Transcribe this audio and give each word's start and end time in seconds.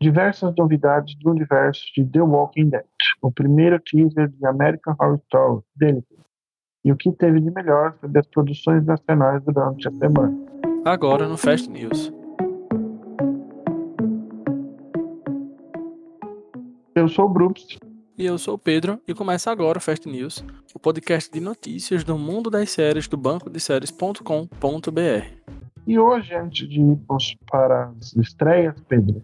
diversas 0.00 0.54
novidades 0.56 1.16
do 1.16 1.30
universo 1.30 1.82
de 1.94 2.04
The 2.04 2.20
Walking 2.20 2.70
Dead, 2.70 2.84
o 3.20 3.32
primeiro 3.32 3.80
teaser 3.80 4.28
de 4.28 4.46
American 4.46 4.94
Horror 5.00 5.20
Story 5.24 5.62
dele, 5.74 6.04
e 6.84 6.92
o 6.92 6.96
que 6.96 7.10
teve 7.12 7.40
de 7.40 7.50
melhor 7.50 7.96
sobre 8.00 8.20
as 8.20 8.26
produções 8.28 8.84
nacionais 8.84 9.42
durante 9.42 9.88
a 9.88 9.90
semana. 9.90 10.36
Agora 10.84 11.28
no 11.28 11.36
Fast 11.36 11.68
News. 11.68 12.12
Eu 16.94 17.08
sou 17.08 17.26
o 17.26 17.28
Brooks. 17.28 17.78
E 18.16 18.24
eu 18.24 18.38
sou 18.38 18.54
o 18.54 18.58
Pedro, 18.58 19.00
e 19.06 19.14
começa 19.14 19.50
agora 19.50 19.78
o 19.78 19.80
Fast 19.80 20.08
News, 20.08 20.44
o 20.74 20.78
podcast 20.78 21.30
de 21.30 21.40
notícias 21.40 22.02
do 22.02 22.18
mundo 22.18 22.50
das 22.50 22.70
séries 22.70 23.06
do 23.06 23.16
banco 23.16 23.50
de 23.50 23.60
séries.com.br. 23.60 24.48
E 25.86 25.98
hoje, 25.98 26.34
antes 26.34 26.68
de 26.68 26.80
irmos 26.80 27.36
para 27.50 27.86
as 27.86 28.14
estreias, 28.16 28.74
Pedro, 28.88 29.22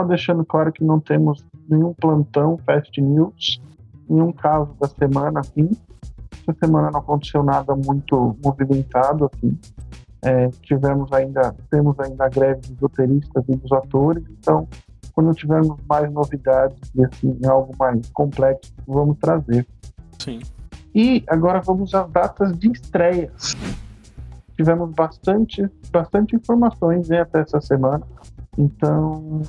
só 0.00 0.04
deixando 0.04 0.44
claro 0.44 0.72
que 0.72 0.82
não 0.82 0.98
temos 0.98 1.44
nenhum 1.68 1.92
plantão 1.92 2.58
Fast 2.64 3.00
News, 3.00 3.60
nenhum 4.08 4.32
caso 4.32 4.74
da 4.80 4.88
semana 4.88 5.40
assim. 5.40 5.70
Essa 6.32 6.56
semana 6.64 6.90
não 6.90 7.00
aconteceu 7.00 7.42
nada 7.42 7.76
muito 7.76 8.36
movimentado 8.42 9.30
assim. 9.32 9.58
É, 10.22 10.48
tivemos 10.62 11.12
ainda, 11.12 11.54
temos 11.70 11.98
ainda 12.00 12.24
a 12.24 12.28
greve 12.28 12.60
dos 12.60 12.78
roteiristas 12.80 13.44
e 13.48 13.56
dos 13.56 13.72
atores, 13.72 14.22
então 14.38 14.68
quando 15.12 15.34
tivermos 15.34 15.78
mais 15.88 16.10
novidades 16.12 16.78
e 16.94 17.04
assim, 17.04 17.38
algo 17.46 17.74
mais 17.78 18.08
complexo, 18.10 18.72
vamos 18.86 19.18
trazer. 19.18 19.66
Sim. 20.18 20.40
E 20.94 21.24
agora 21.26 21.60
vamos 21.60 21.94
às 21.94 22.10
datas 22.10 22.58
de 22.58 22.70
estreias. 22.70 23.56
Tivemos 24.56 24.90
bastante, 24.94 25.68
bastante 25.90 26.36
informações 26.36 27.08
né, 27.08 27.20
até 27.20 27.40
essa 27.40 27.60
semana. 27.60 28.02
Então, 28.58 29.42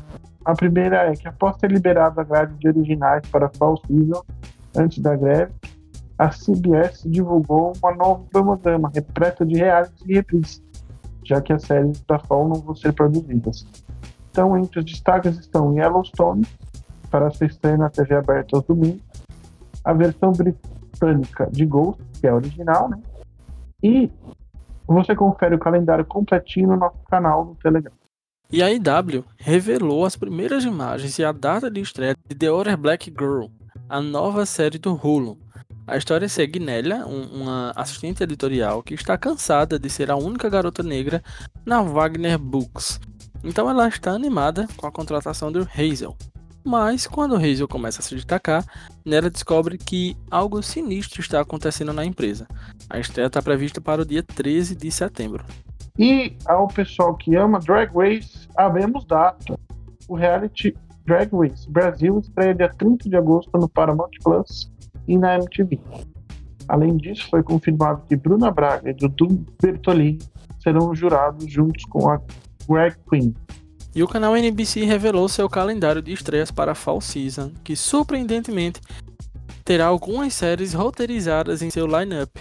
a 0.44 0.54
primeira 0.54 1.12
é 1.12 1.14
que 1.14 1.28
após 1.28 1.58
ter 1.58 1.72
liberado 1.72 2.20
a 2.20 2.24
grade 2.24 2.56
de 2.56 2.68
originais 2.68 3.28
para 3.30 3.50
Fall 3.50 3.80
Season, 3.86 4.24
antes 4.76 5.00
da 5.00 5.16
greve, 5.16 5.52
a 6.18 6.30
CBS 6.30 7.04
divulgou 7.06 7.74
uma 7.82 7.96
nova 7.96 8.24
cronograma 8.32 8.92
repleta 8.94 9.46
de 9.46 9.56
reality 9.56 10.04
e 10.08 10.14
reprises, 10.16 10.64
já 11.24 11.42
que 11.42 11.54
as 11.54 11.64
séries 11.64 12.02
da 12.02 12.20
Fall 12.20 12.48
não 12.48 12.56
vão 12.56 12.76
ser 12.76 12.94
produzidas. 12.94 13.66
Então, 14.30 14.58
entre 14.58 14.80
os 14.80 14.86
destaques 14.86 15.38
estão 15.38 15.76
Yellowstone, 15.76 16.46
para 17.10 17.30
ser 17.32 17.50
estreia 17.50 17.78
na 17.78 17.90
TV 17.90 18.16
aberta 18.16 18.56
aos 18.56 18.66
domingos, 18.66 19.02
a 19.84 19.94
versão 19.94 20.32
britânica 20.32 21.50
de 21.52 21.66
Ghost, 21.66 22.02
que 22.20 22.28
é 22.28 22.30
a 22.30 22.36
original, 22.36 22.90
né? 22.90 22.98
E 23.84 24.10
você 24.88 25.16
confere 25.16 25.56
o 25.56 25.60
calendário 25.60 26.06
completinho 26.06 26.70
no 26.70 26.78
nosso 26.78 27.00
canal 27.10 27.46
no 27.46 27.56
Telegram. 27.56 27.94
E 28.52 28.62
a 28.62 28.70
IW 28.70 29.24
revelou 29.38 30.06
as 30.06 30.16
primeiras 30.16 30.66
imagens 30.66 31.18
e 31.18 31.24
a 31.24 31.32
data 31.32 31.72
de 31.72 31.80
estreia 31.80 32.16
de 32.28 32.36
The 32.36 32.52
Other 32.52 32.78
Black 32.78 33.10
Girl, 33.10 33.46
a 33.88 34.02
nova 34.02 34.46
série 34.46 34.78
do 34.78 34.94
Hulu. 34.94 35.38
A 35.88 35.98
história 35.98 36.28
segue 36.28 36.60
Nélia, 36.60 37.06
um, 37.06 37.42
uma 37.42 37.72
assistente 37.76 38.22
editorial 38.22 38.84
que 38.84 38.94
está 38.94 39.18
cansada 39.18 39.80
de 39.80 39.90
ser 39.90 40.12
a 40.12 40.16
única 40.16 40.50
garota 40.50 40.84
negra 40.84 41.24
na 41.66 41.82
Wagner 41.82 42.38
Books, 42.38 43.00
então 43.44 43.70
ela 43.70 43.88
está 43.88 44.12
animada 44.12 44.68
com 44.78 44.86
a 44.86 44.92
contratação 44.92 45.52
do 45.52 45.68
Hazel. 45.76 46.16
Mas 46.64 47.08
quando 47.08 47.36
Hazel 47.36 47.68
começa 47.68 48.02
a 48.02 48.04
se 48.04 48.14
destacar, 48.14 48.64
Nera 49.04 49.32
descobre 49.32 49.80
que 49.80 50.16
algo 50.30 50.62
sinistro 50.62 51.20
está 51.20 51.42
acontecendo 51.42 51.92
na 51.92 52.06
empresa. 52.06 52.48
A 52.88 53.00
estreia 53.00 53.28
está 53.28 53.42
prevista 53.42 53.82
para 53.82 54.04
o 54.04 54.06
dia 54.06 54.22
13 54.22 54.76
de 54.76 54.92
setembro. 54.92 55.44
E 56.02 56.36
ao 56.48 56.68
pessoal 56.68 57.14
que 57.14 57.36
ama 57.36 57.60
Drag 57.60 57.96
Race, 57.96 58.48
havemos 58.58 59.06
data. 59.06 59.56
O 60.08 60.16
reality 60.16 60.76
Drag 61.06 61.30
Race 61.32 61.70
Brasil 61.70 62.18
estreia 62.18 62.56
dia 62.56 62.70
30 62.70 63.08
de 63.08 63.16
agosto 63.16 63.52
no 63.54 63.70
Paramount 63.70 64.10
Plus 64.24 64.72
e 65.08 65.16
na 65.16 65.36
MTV. 65.36 65.80
Além 66.68 66.98
disso, 66.98 67.30
foi 67.30 67.44
confirmado 67.44 68.02
que 68.10 68.16
Bruna 68.16 68.50
Braga 68.50 68.90
e 68.90 68.94
Dudu 68.96 69.46
Bertolini 69.62 70.18
serão 70.60 70.96
jurados 70.96 71.46
juntos 71.48 71.86
com 71.86 72.10
a 72.10 72.20
Drag 72.68 72.96
Queen. 73.08 73.36
E 73.94 74.02
o 74.02 74.08
canal 74.08 74.36
NBC 74.36 74.84
revelou 74.86 75.30
seu 75.30 75.48
calendário 75.48 76.02
de 76.02 76.14
estreias 76.14 76.50
para 76.50 76.72
a 76.72 76.76
Fall 76.76 77.00
Season, 77.00 77.52
que 77.64 77.76
surpreendentemente 77.76 78.82
terá 79.64 79.86
algumas 79.86 80.34
séries 80.34 80.74
roteirizadas 80.74 81.62
em 81.62 81.70
seu 81.70 81.86
lineup. 81.86 82.32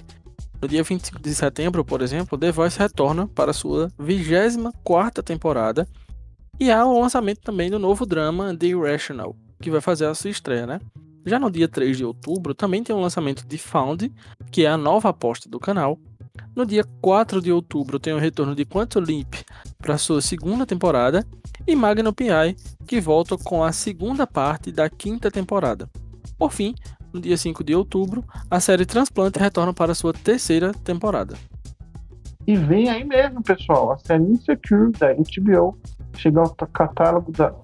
No 0.61 0.69
dia 0.69 0.83
25 0.83 1.21
de 1.21 1.35
setembro, 1.35 1.85
por 1.85 2.03
exemplo, 2.03 2.37
The 2.37 2.53
Voice 2.53 2.79
retorna 2.79 3.27
para 3.27 3.53
sua 3.53 3.89
24ª 3.99 5.23
temporada 5.23 5.89
e 6.59 6.71
há 6.71 6.85
o 6.85 7.01
lançamento 7.01 7.41
também 7.41 7.71
do 7.71 7.79
novo 7.79 8.05
drama 8.05 8.55
The 8.55 8.67
Irrational, 8.67 9.35
que 9.61 9.71
vai 9.71 9.81
fazer 9.81 10.07
a 10.07 10.15
sua 10.15 10.31
estreia, 10.31 10.67
né? 10.67 10.81
Já 11.25 11.39
no 11.39 11.51
dia 11.51 11.69
3 11.69 11.97
de 11.97 12.05
outubro, 12.05 12.55
também 12.55 12.83
tem 12.83 12.95
o 12.95 13.01
lançamento 13.01 13.47
de 13.47 13.59
Found, 13.59 14.13
que 14.51 14.65
é 14.65 14.69
a 14.69 14.77
nova 14.77 15.11
aposta 15.11 15.49
do 15.49 15.59
canal, 15.59 15.99
no 16.55 16.67
dia 16.67 16.85
4 17.01 17.41
de 17.41 17.53
outubro 17.53 17.99
tem 17.99 18.13
o 18.13 18.19
retorno 18.19 18.55
de 18.55 18.65
Quantum 18.65 19.01
Leap 19.01 19.35
para 19.79 19.99
sua 19.99 20.21
segunda 20.21 20.67
temporada 20.67 21.27
e 21.67 21.77
Magnum 21.77 22.13
P.I. 22.13 22.57
que 22.87 23.01
volta 23.01 23.37
com 23.39 23.63
a 23.63 23.73
segunda 23.73 24.27
parte 24.27 24.73
da 24.73 24.89
quinta 24.89 25.31
temporada. 25.31 25.89
Por 26.37 26.53
fim, 26.53 26.75
no 27.13 27.21
dia 27.21 27.37
5 27.37 27.63
de 27.65 27.75
outubro, 27.75 28.25
a 28.51 28.61
série 28.61 28.87
Transplante 28.87 29.39
retorna 29.39 29.73
para 29.73 29.95
sua 29.95 30.13
terceira 30.13 30.73
temporada. 30.73 31.37
E 32.47 32.57
vem 32.57 32.89
aí 32.89 33.05
mesmo, 33.05 33.43
pessoal, 33.43 33.93
a 33.93 33.99
série 33.99 34.25
Insecure 34.25 34.93
da 34.93 35.15
HBO 35.15 35.79
chega 36.17 36.41
ao 36.41 36.51
catálogo 36.51 37.31
da 37.33 37.55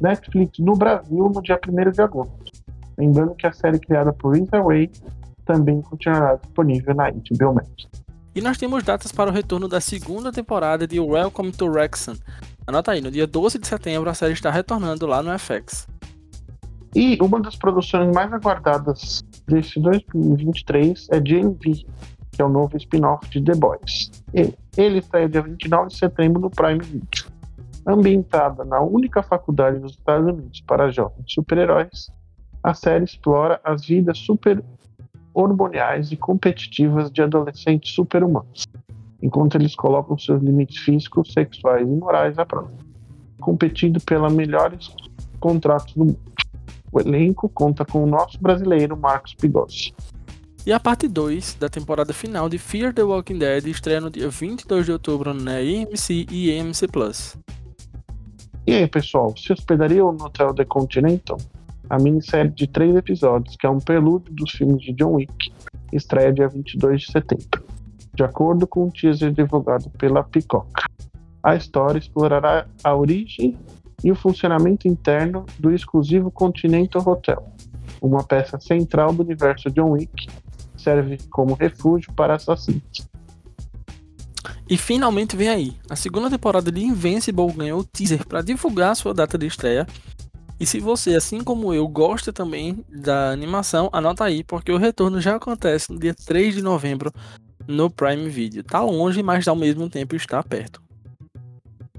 Netflix 0.00 0.58
no 0.58 0.74
Brasil 0.74 1.30
no 1.34 1.42
dia 1.42 1.58
1 1.66 1.90
de 1.90 2.02
agosto. 2.02 2.52
Lembrando 2.96 3.34
que 3.34 3.46
a 3.46 3.52
série 3.52 3.78
criada 3.78 4.12
por 4.12 4.36
Rae 4.36 4.90
também 5.44 5.80
continuará 5.82 6.36
disponível 6.36 6.94
na 6.94 7.10
HBO 7.10 7.54
Max. 7.54 7.70
E 8.34 8.40
nós 8.40 8.58
temos 8.58 8.84
datas 8.84 9.10
para 9.10 9.30
o 9.30 9.32
retorno 9.32 9.66
da 9.66 9.80
segunda 9.80 10.30
temporada 10.30 10.86
de 10.86 11.00
Welcome 11.00 11.50
to 11.52 11.66
Wrexham. 11.66 12.16
Anota 12.66 12.92
aí, 12.92 13.00
no 13.00 13.10
dia 13.10 13.26
12 13.26 13.58
de 13.58 13.66
setembro 13.66 14.10
a 14.10 14.14
série 14.14 14.34
está 14.34 14.50
retornando 14.50 15.06
lá 15.06 15.22
no 15.22 15.36
FX. 15.36 15.88
E 17.00 17.16
uma 17.22 17.38
das 17.38 17.54
produções 17.54 18.12
mais 18.12 18.32
aguardadas 18.32 19.22
deste 19.46 19.78
2023 19.78 21.06
é 21.12 21.20
GMV, 21.20 21.86
que 22.32 22.42
é 22.42 22.44
o 22.44 22.48
novo 22.48 22.76
spin-off 22.76 23.30
de 23.30 23.40
The 23.40 23.54
Boys. 23.54 24.10
Ele 24.34 24.98
estreia 24.98 25.28
dia 25.28 25.40
29 25.40 25.90
de 25.90 25.96
setembro 25.96 26.40
no 26.40 26.50
Prime 26.50 26.80
Video. 26.80 27.30
Ambientada 27.86 28.64
na 28.64 28.80
única 28.80 29.22
faculdade 29.22 29.78
dos 29.78 29.92
Estados 29.92 30.26
Unidos 30.26 30.60
para 30.62 30.90
jovens 30.90 31.22
super-heróis, 31.28 32.10
a 32.64 32.74
série 32.74 33.04
explora 33.04 33.60
as 33.62 33.86
vidas 33.86 34.18
super 34.18 34.60
hormoniais 35.32 36.10
e 36.10 36.16
competitivas 36.16 37.12
de 37.12 37.22
adolescentes 37.22 37.94
super-humanos, 37.94 38.64
enquanto 39.22 39.54
eles 39.54 39.76
colocam 39.76 40.18
seus 40.18 40.42
limites 40.42 40.78
físicos, 40.78 41.32
sexuais 41.32 41.86
e 41.86 41.92
morais 41.92 42.36
à 42.40 42.44
prova, 42.44 42.72
competindo 43.40 44.00
pelos 44.00 44.32
melhores 44.32 44.92
contratos 45.38 45.94
do 45.94 46.06
mundo. 46.06 46.37
O 46.92 47.00
elenco 47.00 47.48
conta 47.48 47.84
com 47.84 48.02
o 48.02 48.06
nosso 48.06 48.40
brasileiro 48.40 48.96
Marcos 48.96 49.34
Pigossi. 49.34 49.92
E 50.66 50.72
a 50.72 50.78
parte 50.78 51.08
2 51.08 51.54
da 51.54 51.68
temporada 51.68 52.12
final 52.12 52.48
de 52.48 52.58
Fear 52.58 52.92
the 52.92 53.02
Walking 53.02 53.38
Dead 53.38 53.66
estreia 53.66 54.00
no 54.00 54.10
dia 54.10 54.28
22 54.28 54.86
de 54.86 54.92
outubro 54.92 55.32
na 55.32 55.56
AMC 55.56 56.26
e 56.30 56.58
AMC 56.58 56.88
Plus. 56.88 57.38
E 58.66 58.74
aí, 58.74 58.86
pessoal, 58.86 59.34
se 59.34 59.50
hospedariam 59.50 60.12
no 60.12 60.26
Hotel 60.26 60.52
The 60.52 60.66
Continental? 60.66 61.38
A 61.88 61.98
minissérie 61.98 62.50
de 62.50 62.66
três 62.66 62.94
episódios, 62.94 63.56
que 63.56 63.66
é 63.66 63.70
um 63.70 63.78
prelúdio 63.78 64.30
dos 64.34 64.50
filmes 64.50 64.82
de 64.82 64.92
John 64.92 65.14
Wick, 65.14 65.50
estreia 65.90 66.30
dia 66.30 66.48
22 66.48 67.00
de 67.00 67.12
setembro, 67.12 67.64
de 68.12 68.22
acordo 68.22 68.66
com 68.66 68.84
um 68.84 68.90
teaser 68.90 69.32
divulgado 69.32 69.88
pela 69.90 70.22
Peacock. 70.22 70.68
A 71.42 71.56
história 71.56 71.98
explorará 71.98 72.66
a 72.84 72.94
origem 72.94 73.56
e 74.02 74.12
o 74.12 74.14
funcionamento 74.14 74.86
interno 74.86 75.44
do 75.58 75.72
exclusivo 75.72 76.30
Continental 76.30 77.02
Hotel, 77.06 77.46
uma 78.00 78.22
peça 78.22 78.58
central 78.60 79.12
do 79.12 79.22
universo 79.22 79.70
John 79.70 79.92
Wick, 79.92 80.28
serve 80.76 81.18
como 81.30 81.54
refúgio 81.54 82.12
para 82.12 82.34
assassinos. 82.34 83.08
E 84.70 84.76
finalmente 84.76 85.36
vem 85.36 85.48
aí, 85.48 85.76
a 85.88 85.96
segunda 85.96 86.30
temporada 86.30 86.70
de 86.70 86.80
Invincible 86.80 87.52
ganhou 87.52 87.80
o 87.80 87.84
teaser 87.84 88.26
para 88.26 88.42
divulgar 88.42 88.94
sua 88.94 89.14
data 89.14 89.36
de 89.36 89.46
estreia 89.46 89.86
e 90.60 90.66
se 90.66 90.80
você, 90.80 91.14
assim 91.14 91.44
como 91.44 91.72
eu, 91.72 91.86
gosta 91.86 92.32
também 92.32 92.84
da 92.88 93.30
animação, 93.30 93.88
anota 93.92 94.24
aí, 94.24 94.42
porque 94.42 94.72
o 94.72 94.76
retorno 94.76 95.20
já 95.20 95.36
acontece 95.36 95.92
no 95.92 96.00
dia 96.00 96.14
3 96.14 96.56
de 96.56 96.62
novembro 96.62 97.12
no 97.66 97.88
Prime 97.88 98.28
Video. 98.28 98.64
Tá 98.64 98.82
longe, 98.82 99.22
mas 99.22 99.46
ao 99.46 99.54
mesmo 99.54 99.88
tempo 99.88 100.16
está 100.16 100.42
perto. 100.42 100.82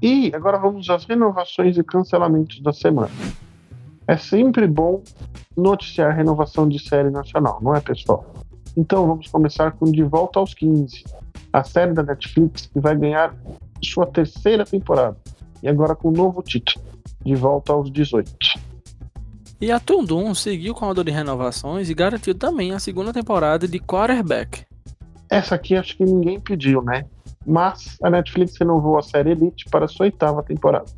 E 0.02 0.32
agora 0.34 0.58
vamos 0.58 0.90
às 0.90 1.06
renovações 1.06 1.78
e 1.78 1.84
cancelamentos 1.84 2.62
da 2.62 2.72
semana. 2.72 3.12
É 4.08 4.18
sempre 4.18 4.68
bom 4.68 5.04
noticiar 5.56 6.16
renovação 6.16 6.68
de 6.68 6.80
série 6.80 7.10
nacional, 7.10 7.60
não 7.62 7.76
é, 7.76 7.82
pessoal? 7.82 8.26
Então 8.76 9.06
vamos 9.06 9.28
começar 9.28 9.72
com 9.74 9.92
De 9.92 10.04
Volta 10.04 10.40
aos 10.40 10.54
15, 10.54 11.04
a 11.52 11.64
série 11.64 11.94
da 11.94 12.04
Netflix 12.04 12.68
que 12.68 12.80
vai 12.80 12.96
ganhar 12.96 13.36
sua 13.84 14.06
terceira 14.06 14.66
temporada 14.66 15.18
e 15.62 15.68
agora 15.68 15.96
com 15.96 16.10
um 16.10 16.14
novo 16.14 16.42
título 16.42 16.84
de 17.26 17.36
volta 17.36 17.74
aos 17.74 17.92
18. 17.92 18.32
E 19.62 19.72
a 19.72 19.80
Tundum 19.80 20.34
seguiu 20.34 20.74
com 20.74 20.86
a 20.86 20.90
onda 20.90 21.04
de 21.04 21.12
renovações 21.12 21.90
e 21.90 21.94
garantiu 21.94 22.34
também 22.34 22.72
a 22.72 22.80
segunda 22.80 23.12
temporada 23.12 23.68
de 23.68 23.80
Quarterback. 23.80 24.64
Essa 25.30 25.56
aqui 25.56 25.76
acho 25.76 25.98
que 25.98 26.06
ninguém 26.06 26.40
pediu, 26.40 26.82
né? 26.82 27.06
Mas 27.46 27.98
a 28.04 28.10
Netflix 28.10 28.58
renovou 28.58 28.98
a 28.98 29.02
série 29.02 29.32
Elite 29.32 29.66
para 29.70 29.88
sua 29.88 30.06
oitava 30.06 30.44
temporada. 30.44 30.92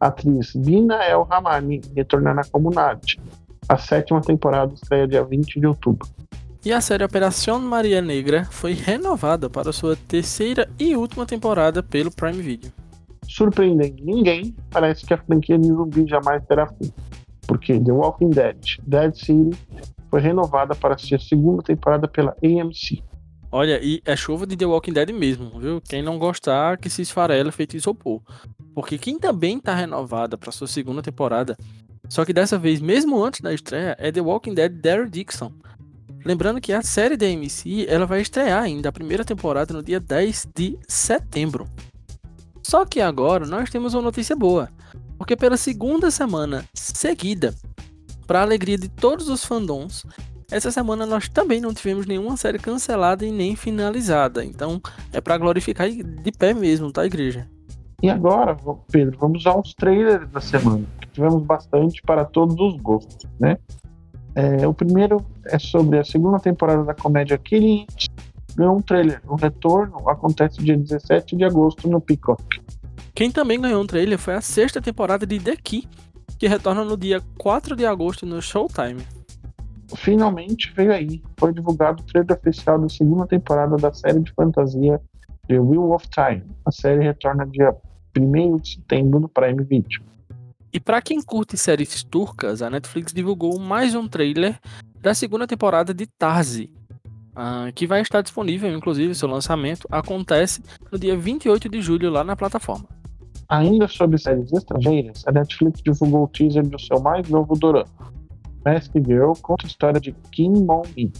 A 0.00 0.08
atriz 0.08 0.54
Bina 0.54 1.02
El 1.04 1.22
Ramani 1.22 1.80
retorna 1.94 2.34
na 2.34 2.44
comunidade. 2.44 3.18
A 3.68 3.78
sétima 3.78 4.20
temporada 4.20 4.74
estreia 4.74 5.08
dia 5.08 5.24
20 5.24 5.58
de 5.58 5.66
outubro. 5.66 6.06
E 6.64 6.72
a 6.72 6.80
série 6.80 7.04
Operação 7.04 7.60
Maria 7.60 8.02
Negra 8.02 8.44
foi 8.44 8.72
renovada 8.72 9.48
para 9.48 9.72
sua 9.72 9.96
terceira 9.96 10.68
e 10.78 10.96
última 10.96 11.24
temporada 11.24 11.82
pelo 11.82 12.10
Prime 12.10 12.42
Video. 12.42 12.72
Surpreendendo 13.28 14.04
ninguém, 14.04 14.54
parece 14.70 15.06
que 15.06 15.14
a 15.14 15.18
franquia 15.18 15.58
de 15.58 15.68
zumbi 15.68 16.06
jamais 16.06 16.44
terá 16.46 16.66
fim. 16.66 16.92
Porque 17.46 17.78
The 17.78 17.92
Walking 17.92 18.30
Dead, 18.30 18.58
Dead 18.84 19.14
City, 19.14 19.56
foi 20.10 20.20
renovada 20.20 20.74
para 20.74 20.98
sua 20.98 21.18
segunda 21.18 21.62
temporada 21.62 22.08
pela 22.08 22.36
AMC. 22.42 23.02
Olha, 23.56 23.82
e 23.82 24.02
é 24.04 24.14
chuva 24.14 24.46
de 24.46 24.54
The 24.54 24.66
Walking 24.66 24.92
Dead 24.92 25.08
mesmo, 25.14 25.58
viu? 25.58 25.80
Quem 25.80 26.02
não 26.02 26.18
gostar, 26.18 26.76
que 26.76 26.90
se 26.90 27.00
esfarela 27.00 27.50
feito 27.50 27.74
isopor. 27.74 28.20
Porque 28.74 28.98
quem 28.98 29.18
também 29.18 29.56
está 29.56 29.74
renovada 29.74 30.36
para 30.36 30.52
sua 30.52 30.66
segunda 30.66 31.00
temporada, 31.00 31.56
só 32.06 32.22
que 32.22 32.34
dessa 32.34 32.58
vez, 32.58 32.82
mesmo 32.82 33.24
antes 33.24 33.40
da 33.40 33.54
estreia, 33.54 33.96
é 33.98 34.12
The 34.12 34.20
Walking 34.20 34.52
Dead 34.52 34.70
Daryl 34.70 35.08
Dixon, 35.08 35.50
Lembrando 36.22 36.60
que 36.60 36.72
a 36.72 36.82
série 36.82 37.16
da 37.16 37.24
AMC 37.24 37.86
ela 37.88 38.04
vai 38.04 38.20
estrear 38.20 38.62
ainda 38.62 38.90
a 38.90 38.92
primeira 38.92 39.24
temporada 39.24 39.72
no 39.72 39.82
dia 39.82 40.00
10 40.00 40.48
de 40.54 40.78
setembro. 40.86 41.66
Só 42.62 42.84
que 42.84 43.00
agora 43.00 43.46
nós 43.46 43.70
temos 43.70 43.94
uma 43.94 44.02
notícia 44.02 44.36
boa, 44.36 44.68
porque 45.16 45.34
pela 45.34 45.56
segunda 45.56 46.10
semana 46.10 46.66
seguida, 46.74 47.54
para 48.26 48.42
alegria 48.42 48.76
de 48.76 48.88
todos 48.88 49.30
os 49.30 49.44
fandoms, 49.44 50.04
essa 50.50 50.70
semana 50.70 51.06
nós 51.06 51.28
também 51.28 51.60
não 51.60 51.74
tivemos 51.74 52.06
nenhuma 52.06 52.36
série 52.36 52.58
cancelada 52.58 53.24
e 53.24 53.32
nem 53.32 53.56
finalizada. 53.56 54.44
Então 54.44 54.80
é 55.12 55.20
para 55.20 55.38
glorificar 55.38 55.88
de 55.88 56.32
pé 56.32 56.54
mesmo, 56.54 56.92
tá, 56.92 57.04
igreja? 57.04 57.48
E 58.02 58.10
agora, 58.10 58.56
Pedro, 58.90 59.16
vamos 59.18 59.46
aos 59.46 59.74
trailers 59.74 60.28
da 60.30 60.40
semana. 60.40 60.84
Tivemos 61.12 61.42
bastante 61.42 62.02
para 62.02 62.24
todos 62.24 62.56
os 62.60 62.80
gostos, 62.80 63.28
né? 63.40 63.56
É, 64.34 64.68
o 64.68 64.74
primeiro 64.74 65.24
é 65.46 65.58
sobre 65.58 65.98
a 65.98 66.04
segunda 66.04 66.38
temporada 66.38 66.84
da 66.84 66.92
comédia 66.92 67.38
Killing 67.38 67.86
Ganhou 68.56 68.78
um 68.78 68.82
trailer. 68.82 69.20
O 69.28 69.36
retorno 69.36 70.08
acontece 70.08 70.62
dia 70.62 70.76
17 70.76 71.36
de 71.36 71.44
agosto 71.44 71.88
no 71.88 72.00
Peacock. 72.00 72.42
Quem 73.14 73.30
também 73.30 73.60
ganhou 73.60 73.82
um 73.82 73.86
trailer 73.86 74.18
foi 74.18 74.34
a 74.34 74.40
sexta 74.40 74.80
temporada 74.80 75.26
de 75.26 75.38
The 75.38 75.56
Key, 75.56 75.86
que 76.38 76.48
retorna 76.48 76.82
no 76.82 76.96
dia 76.96 77.22
4 77.38 77.76
de 77.76 77.84
agosto 77.84 78.24
no 78.24 78.40
Showtime. 78.40 79.15
Finalmente 79.94 80.72
veio 80.74 80.92
aí. 80.92 81.22
Foi 81.38 81.52
divulgado 81.52 82.02
o 82.02 82.06
trailer 82.06 82.36
oficial 82.36 82.78
da 82.78 82.88
segunda 82.88 83.26
temporada 83.26 83.76
da 83.76 83.92
série 83.92 84.20
de 84.20 84.32
fantasia 84.32 85.00
The 85.46 85.60
Wheel 85.60 85.92
of 85.92 86.08
Time. 86.08 86.44
A 86.64 86.72
série 86.72 87.04
retorna 87.04 87.46
dia 87.46 87.74
1 88.18 88.56
de 88.56 88.74
setembro 88.74 89.20
no 89.20 89.28
Prime 89.28 89.62
Video. 89.62 90.02
E 90.72 90.80
para 90.80 91.00
quem 91.00 91.22
curte 91.22 91.56
séries 91.56 92.02
turcas, 92.02 92.60
a 92.60 92.68
Netflix 92.68 93.12
divulgou 93.12 93.58
mais 93.58 93.94
um 93.94 94.08
trailer 94.08 94.58
da 95.00 95.14
segunda 95.14 95.46
temporada 95.46 95.94
de 95.94 96.06
Tarzi, 96.06 96.70
uh, 97.32 97.72
que 97.74 97.86
vai 97.86 98.00
estar 98.00 98.20
disponível, 98.20 98.70
inclusive 98.76 99.14
seu 99.14 99.28
lançamento 99.28 99.86
acontece 99.90 100.62
no 100.90 100.98
dia 100.98 101.16
28 101.16 101.68
de 101.68 101.80
julho 101.80 102.10
lá 102.10 102.24
na 102.24 102.36
plataforma. 102.36 102.86
Ainda 103.48 103.86
sobre 103.86 104.18
séries 104.18 104.52
estrangeiras, 104.52 105.22
a 105.26 105.32
Netflix 105.32 105.80
divulgou 105.80 106.24
o 106.24 106.28
teaser 106.28 106.66
do 106.66 106.78
seu 106.78 107.00
mais 107.00 107.28
novo 107.28 107.54
dorama. 107.54 107.86
Mask 108.66 108.90
Girl 108.96 109.32
conta 109.40 109.64
a 109.64 109.68
história 109.68 110.00
de 110.00 110.10
Kim 110.32 110.50
Mon-mi, 110.50 111.12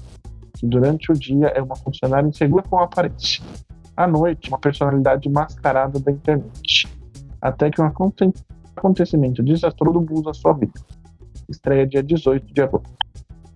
que 0.58 0.66
durante 0.66 1.12
o 1.12 1.14
dia 1.14 1.46
é 1.54 1.62
uma 1.62 1.76
funcionária 1.76 2.26
insegura 2.26 2.64
com 2.64 2.80
aparência. 2.80 3.40
À 3.96 4.04
noite, 4.04 4.48
uma 4.48 4.58
personalidade 4.58 5.28
mascarada 5.28 6.00
da 6.00 6.10
internet. 6.10 6.88
Até 7.40 7.70
que 7.70 7.80
uma 7.80 7.94
acontecimento 8.76 9.44
desastroso 9.44 10.00
muda 10.00 10.34
sua 10.34 10.54
vida. 10.54 10.72
Estreia 11.48 11.86
dia 11.86 12.02
18 12.02 12.52
de 12.52 12.62
agosto. 12.62 12.90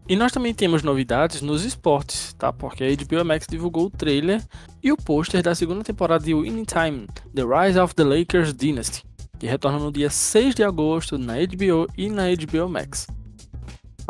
E 0.08 0.14
nós 0.14 0.30
também 0.30 0.54
temos 0.54 0.84
novidades 0.84 1.42
nos 1.42 1.64
esportes, 1.64 2.32
tá? 2.34 2.52
Porque 2.52 2.84
a 2.84 2.88
HBO 2.88 3.24
Max 3.24 3.46
divulgou 3.48 3.86
o 3.86 3.90
trailer 3.90 4.40
e 4.82 4.92
o 4.92 4.96
pôster 4.96 5.42
da 5.42 5.54
segunda 5.54 5.82
temporada 5.82 6.24
de 6.24 6.32
Winning 6.32 6.64
Time, 6.64 7.08
The 7.34 7.42
Rise 7.42 7.78
of 7.78 7.94
the 7.96 8.04
Lakers 8.04 8.52
Dynasty, 8.52 9.04
que 9.38 9.46
retorna 9.46 9.78
no 9.78 9.90
dia 9.90 10.10
6 10.10 10.54
de 10.54 10.62
agosto 10.62 11.18
na 11.18 11.34
HBO 11.34 11.86
e 11.96 12.08
na 12.08 12.24
HBO 12.28 12.68
Max. 12.68 13.06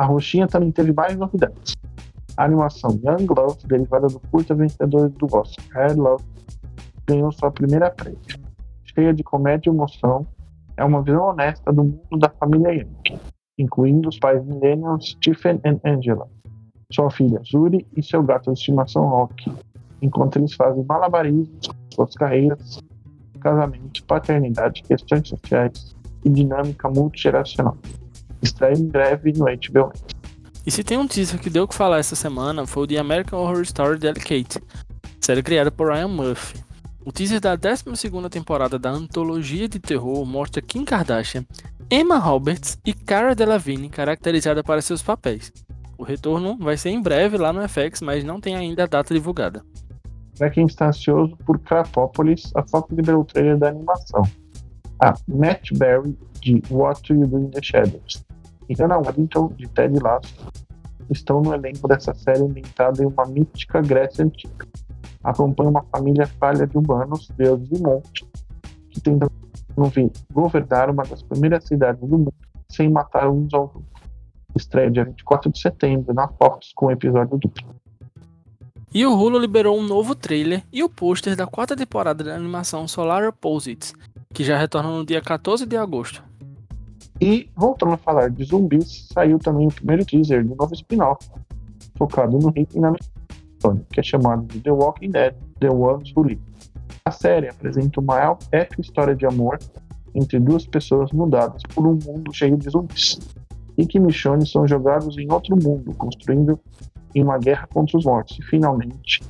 A 0.01 0.05
roxinha 0.07 0.49
também 0.49 0.73
teve 0.73 0.95
mais 0.95 1.15
novidades. 1.15 1.77
A 2.35 2.47
animação 2.47 2.99
Young 3.05 3.27
Love, 3.37 3.67
derivada 3.67 4.07
do 4.07 4.19
curta 4.19 4.55
vencedor 4.55 5.11
do 5.11 5.27
Oscar, 5.27 5.67
Hair 5.77 5.99
Love, 5.99 6.25
ganhou 7.07 7.31
sua 7.31 7.51
primeira 7.51 7.91
prêmio. 7.91 8.19
Cheia 8.83 9.13
de 9.13 9.23
comédia 9.23 9.69
e 9.69 9.75
emoção, 9.75 10.27
é 10.75 10.83
uma 10.83 11.03
visão 11.03 11.25
honesta 11.25 11.71
do 11.71 11.85
mundo 11.85 12.19
da 12.19 12.31
família 12.31 12.71
Yankee, 12.71 13.21
incluindo 13.59 14.09
os 14.09 14.19
pais 14.19 14.43
millennials 14.43 15.11
Stephen 15.11 15.61
e 15.67 15.87
Angela, 15.87 16.27
sua 16.91 17.11
filha 17.11 17.39
Zuri 17.45 17.87
e 17.95 18.03
seu 18.03 18.23
gato 18.23 18.51
de 18.51 18.59
estimação 18.59 19.07
Rocky, 19.07 19.53
enquanto 20.01 20.37
eles 20.37 20.55
fazem 20.55 20.83
malabarismos 20.83 21.69
suas 21.95 22.15
carreiras, 22.15 22.81
casamento, 23.39 24.03
paternidade, 24.07 24.83
questões 24.83 25.29
sociais 25.29 25.95
e 26.25 26.31
dinâmica 26.31 26.89
multigeracional. 26.89 27.77
Estreia 28.43 28.75
em 28.75 28.87
breve 28.87 29.33
no 29.33 29.45
HBO 29.45 29.93
E 30.67 30.71
se 30.71 30.83
tem 30.83 30.99
um 30.99 31.07
teaser 31.07 31.41
que 31.41 31.51
deu 31.51 31.65
o 31.65 31.69
que 31.69 31.75
falar 31.75 31.99
essa 31.99 32.17
semana 32.17 32.67
foi 32.67 32.85
o 32.85 32.87
de 32.87 32.99
American 32.99 33.41
Horror 33.41 33.63
Story 33.63 33.99
Delicate, 33.99 34.61
série 35.21 35.43
criada 35.43 35.71
por 35.71 35.93
Ryan 35.93 36.09
Murphy. 36.09 36.59
O 37.05 37.13
teaser 37.13 37.41
da 37.41 37.57
12 37.57 37.85
temporada 38.31 38.79
da 38.79 38.91
antologia 38.91 39.69
de 39.69 39.79
terror 39.79 40.25
mostra 40.27 40.61
Kim 40.61 40.85
Kardashian, 40.85 41.45
Emma 41.91 42.19
Roberts 42.19 42.79
e 42.85 42.93
Cara 42.93 43.35
Delevingne 43.35 43.89
caracterizada 43.89 44.63
para 44.63 44.83
seus 44.83 45.03
papéis. 45.03 45.53
O 45.99 46.05
retorno 46.05 46.57
vai 46.59 46.77
ser 46.77 46.91
em 46.91 47.03
breve 47.03 47.37
lá 47.37 47.53
no 47.53 47.67
FX, 47.69 48.01
mas 48.01 48.23
não 48.25 48.41
tem 48.41 48.57
ainda 48.57 48.85
a 48.85 48.87
data 48.87 49.13
divulgada. 49.13 49.65
Para 50.39 50.49
quem 50.49 50.65
está 50.65 50.89
ansioso 50.89 51.37
por 51.45 51.59
Crapópolis, 51.59 52.51
a 52.55 52.63
Fox 52.63 52.91
liberou 52.91 53.21
o 53.21 53.25
trailer 53.25 53.59
da 53.59 53.69
animação. 53.69 54.23
A 55.01 55.15
Matt 55.29 55.73
Berry, 55.77 56.17
de 56.41 56.63
What 56.71 57.13
You 57.13 57.27
Do 57.27 57.39
in 57.39 57.51
the 57.51 57.63
Shadows, 57.63 58.25
e 58.69 58.83
Anna 58.83 58.99
Waddington, 58.99 59.49
de 59.57 59.67
Ted 59.69 59.99
Lasso, 60.01 60.47
estão 61.11 61.41
no 61.41 61.55
elenco 61.55 61.89
dessa 61.89 62.15
série 62.15 62.43
ambientada 62.43 63.03
em 63.03 63.07
uma 63.07 63.27
mítica 63.27 63.81
Grécia 63.81 64.25
antiga 64.25 64.67
acompanha 65.23 65.71
uma 65.71 65.83
família 65.85 66.27
falha 66.27 66.67
de 66.67 66.77
humanos, 66.77 67.29
deuses 67.37 67.69
e 67.71 67.83
monstros, 67.83 68.29
que 68.91 69.01
tentam 69.01 69.29
governar 70.33 70.91
uma 70.91 71.05
das 71.05 71.23
primeiras 71.23 71.65
cidades 71.65 72.01
do 72.01 72.19
mundo 72.19 72.35
sem 72.69 72.91
matar 72.91 73.29
uns 73.29 73.53
aos 73.55 73.75
outros. 73.75 73.91
Estreia 74.57 74.91
dia 74.91 75.05
24 75.05 75.51
de 75.51 75.61
setembro 75.61 76.13
na 76.13 76.29
Fox 76.29 76.73
com 76.75 76.87
o 76.87 76.91
episódio 76.91 77.39
duplo. 77.39 77.80
E 78.93 79.07
o 79.07 79.17
Hulu 79.17 79.39
liberou 79.39 79.79
um 79.79 79.87
novo 79.87 80.17
trailer 80.17 80.65
e 80.73 80.83
o 80.83 80.89
pôster 80.89 81.37
da 81.37 81.47
quarta 81.47 81.77
temporada 81.77 82.25
da 82.25 82.35
animação 82.35 82.89
Solar 82.89 83.23
Opposites, 83.29 83.95
que 84.35 84.43
já 84.43 84.59
retorna 84.59 84.91
no 84.91 85.07
dia 85.07 85.23
14 85.23 85.65
de 85.65 85.77
agosto. 85.77 86.25
E, 87.21 87.49
voltando 87.55 87.93
a 87.93 87.97
falar 87.97 88.31
de 88.31 88.43
zumbis, 88.43 89.07
saiu 89.13 89.39
também 89.39 89.69
o 89.69 89.73
primeiro 89.73 90.05
teaser 90.05 90.45
do 90.45 90.57
novo 90.57 90.75
spin-off, 90.75 91.31
focado 91.97 92.37
no 92.37 92.51
Rick 92.51 92.77
e 92.77 92.81
na 92.81 92.93
que 93.93 94.01
é 94.01 94.03
chamado 94.03 94.45
de 94.47 94.59
The 94.59 94.73
Walking 94.73 95.11
Dead, 95.11 95.35
The 95.61 95.71
Ones 95.71 96.13
Who 96.17 96.25
Live. 96.25 96.43
A 97.05 97.13
série 97.13 97.49
apresenta 97.49 98.01
uma 98.01 98.39
épica 98.51 98.81
história 98.81 99.15
de 99.15 99.25
amor 99.25 99.59
entre 100.15 100.41
duas 100.41 100.67
pessoas 100.67 101.13
mudadas 101.13 101.63
por 101.75 101.87
um 101.87 101.97
mundo 102.05 102.33
cheio 102.33 102.57
de 102.57 102.69
zumbis. 102.69 103.21
Rick 103.79 103.97
e 103.97 104.01
Michonne 104.01 104.47
são 104.47 104.67
jogados 104.67 105.17
em 105.17 105.31
outro 105.31 105.57
mundo, 105.63 105.95
construindo 105.95 106.59
em 107.15 107.23
uma 107.23 107.39
guerra 107.39 107.67
contra 107.73 107.99
os 107.99 108.05
mortos 108.05 108.39
e, 108.39 108.43
finalmente, 108.43 109.21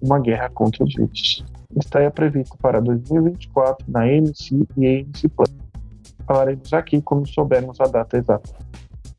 uma 0.00 0.18
guerra 0.18 0.48
contra 0.50 0.84
os 0.84 0.94
vivos. 0.94 1.44
Estreia 1.76 2.10
prevista 2.10 2.56
para 2.60 2.80
2024 2.80 3.84
na 3.88 4.02
AMC 4.02 4.66
e 4.76 4.86
AMC 4.86 5.28
Plus. 5.28 5.50
Falaremos 6.26 6.72
aqui 6.72 7.02
quando 7.02 7.28
soubermos 7.28 7.80
a 7.80 7.84
data 7.84 8.16
exata. 8.16 8.50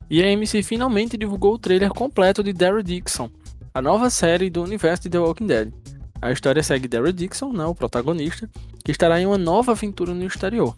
E 0.09 0.23
a 0.23 0.27
AMC 0.27 0.63
finalmente 0.63 1.17
divulgou 1.17 1.53
o 1.53 1.59
trailer 1.59 1.89
completo 1.89 2.43
de 2.43 2.53
Daryl 2.53 2.83
Dixon, 2.83 3.29
a 3.73 3.81
nova 3.81 4.09
série 4.09 4.49
do 4.49 4.63
universo 4.63 5.03
de 5.03 5.09
The 5.09 5.19
Walking 5.19 5.47
Dead. 5.47 5.73
A 6.21 6.31
história 6.31 6.63
segue 6.63 6.87
Daryl 6.87 7.11
Dixon, 7.11 7.51
né, 7.51 7.65
o 7.65 7.75
protagonista, 7.75 8.49
que 8.83 8.91
estará 8.91 9.19
em 9.19 9.25
uma 9.25 9.37
nova 9.37 9.73
aventura 9.73 10.13
no 10.13 10.23
exterior, 10.23 10.75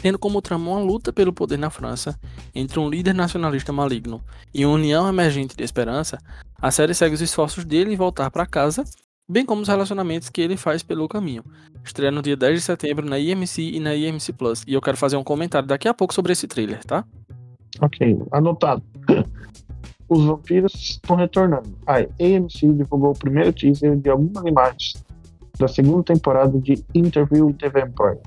tendo 0.00 0.18
como 0.18 0.42
trama 0.42 0.70
uma 0.70 0.80
luta 0.80 1.12
pelo 1.12 1.32
poder 1.32 1.58
na 1.58 1.70
França 1.70 2.18
entre 2.54 2.78
um 2.78 2.88
líder 2.88 3.14
nacionalista 3.14 3.72
maligno 3.72 4.20
e 4.54 4.64
uma 4.64 4.74
união 4.74 5.08
emergente 5.08 5.56
de 5.56 5.64
esperança. 5.64 6.18
A 6.60 6.70
série 6.70 6.94
segue 6.94 7.14
os 7.14 7.20
esforços 7.20 7.64
dele 7.64 7.92
em 7.92 7.96
voltar 7.96 8.30
para 8.30 8.46
casa 8.46 8.84
bem 9.28 9.44
como 9.44 9.60
os 9.60 9.68
relacionamentos 9.68 10.30
que 10.30 10.40
ele 10.40 10.56
faz 10.56 10.82
pelo 10.82 11.06
caminho. 11.06 11.44
Estreia 11.84 12.10
no 12.10 12.22
dia 12.22 12.36
10 12.36 12.54
de 12.54 12.60
setembro 12.62 13.06
na 13.06 13.18
IMC 13.18 13.60
e 13.74 13.78
na 13.78 13.94
IMC 13.94 14.32
Plus. 14.32 14.64
E 14.66 14.72
eu 14.72 14.80
quero 14.80 14.96
fazer 14.96 15.16
um 15.16 15.24
comentário 15.24 15.68
daqui 15.68 15.86
a 15.86 15.94
pouco 15.94 16.14
sobre 16.14 16.32
esse 16.32 16.48
trailer, 16.48 16.82
tá? 16.84 17.04
Ok, 17.80 18.18
anotado. 18.32 18.82
Os 20.08 20.24
vampiros 20.24 20.72
estão 20.74 21.16
retornando. 21.16 21.68
A 21.86 21.98
AMC 21.98 22.72
divulgou 22.72 23.10
o 23.10 23.18
primeiro 23.18 23.52
teaser 23.52 23.94
de 23.96 24.08
algumas 24.08 24.42
imagens 24.46 24.94
da 25.58 25.68
segunda 25.68 26.02
temporada 26.02 26.58
de 26.58 26.82
Interview 26.94 27.48
with 27.48 27.54
the 27.54 27.68
Vampire, 27.68 28.18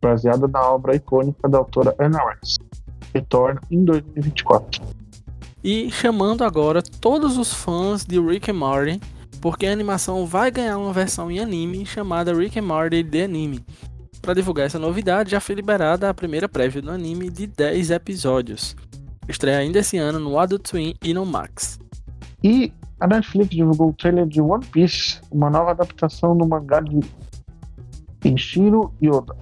baseada 0.00 0.46
na 0.48 0.70
obra 0.70 0.94
icônica 0.94 1.48
da 1.48 1.58
autora 1.58 1.94
Anna 1.98 2.18
Rice. 2.30 2.58
Retorna 3.14 3.60
em 3.70 3.84
2024. 3.84 4.82
E 5.62 5.90
chamando 5.90 6.44
agora 6.44 6.82
todos 6.82 7.36
os 7.38 7.52
fãs 7.52 8.04
de 8.04 8.20
Rick 8.20 8.50
and 8.50 8.54
Morty, 8.54 9.00
porque 9.40 9.66
a 9.66 9.72
animação 9.72 10.26
vai 10.26 10.50
ganhar 10.50 10.78
uma 10.78 10.92
versão 10.92 11.30
em 11.30 11.40
anime 11.40 11.84
chamada 11.84 12.34
Rick 12.34 12.58
and 12.58 12.62
Morty 12.62 13.02
The 13.02 13.24
Anime. 13.24 13.64
Para 14.22 14.34
divulgar 14.34 14.66
essa 14.66 14.78
novidade, 14.78 15.30
já 15.30 15.40
foi 15.40 15.54
liberada 15.54 16.10
a 16.10 16.14
primeira 16.14 16.48
prévia 16.48 16.82
do 16.82 16.90
anime 16.90 17.30
de 17.30 17.46
10 17.46 17.90
episódios. 17.90 18.76
Estreia 19.28 19.58
ainda 19.58 19.78
esse 19.78 19.96
ano 19.98 20.18
no 20.18 20.38
Adult 20.38 20.68
Swim 20.68 20.94
e 21.02 21.12
no 21.14 21.24
Max. 21.24 21.78
E 22.42 22.72
a 23.00 23.06
Netflix 23.06 23.50
divulgou 23.50 23.90
o 23.90 23.92
trailer 23.92 24.26
de 24.26 24.40
One 24.40 24.64
Piece, 24.66 25.20
uma 25.30 25.50
nova 25.50 25.72
adaptação 25.72 26.36
do 26.36 26.46
mangá 26.46 26.80
de 26.80 27.00
Kenshiro 28.20 28.92
Yoda. 29.02 29.36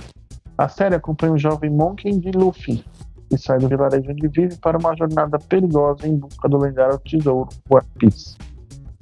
A 0.57 0.69
série 0.69 0.95
acompanha 0.95 1.33
o 1.33 1.39
jovem 1.39 1.69
Monkey 1.69 2.17
de 2.19 2.31
Luffy, 2.31 2.85
que 3.29 3.37
sai 3.37 3.59
do 3.59 3.69
vilarejo 3.69 4.13
onde 4.13 4.29
vive 4.29 4.57
para 4.59 4.79
uma 4.79 4.97
jornada 4.97 5.37
perigosa 5.37 6.07
em 6.07 6.17
busca 6.17 6.49
do 6.49 6.59
lendário 6.59 6.97
tesouro 7.01 7.49
One 7.69 7.85
Piece. 7.99 8.37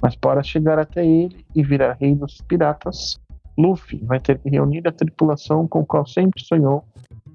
Mas 0.01 0.15
para 0.15 0.41
chegar 0.41 0.79
até 0.79 1.05
ele 1.05 1.45
e 1.53 1.63
virar 1.63 1.97
rei 1.99 2.15
dos 2.15 2.41
piratas, 2.47 3.19
Luffy 3.55 4.03
vai 4.03 4.19
ter 4.19 4.39
que 4.39 4.49
reunir 4.49 4.87
a 4.87 4.91
tripulação 4.91 5.67
com 5.67 5.81
a 5.81 5.85
qual 5.85 6.07
sempre 6.07 6.43
sonhou 6.43 6.83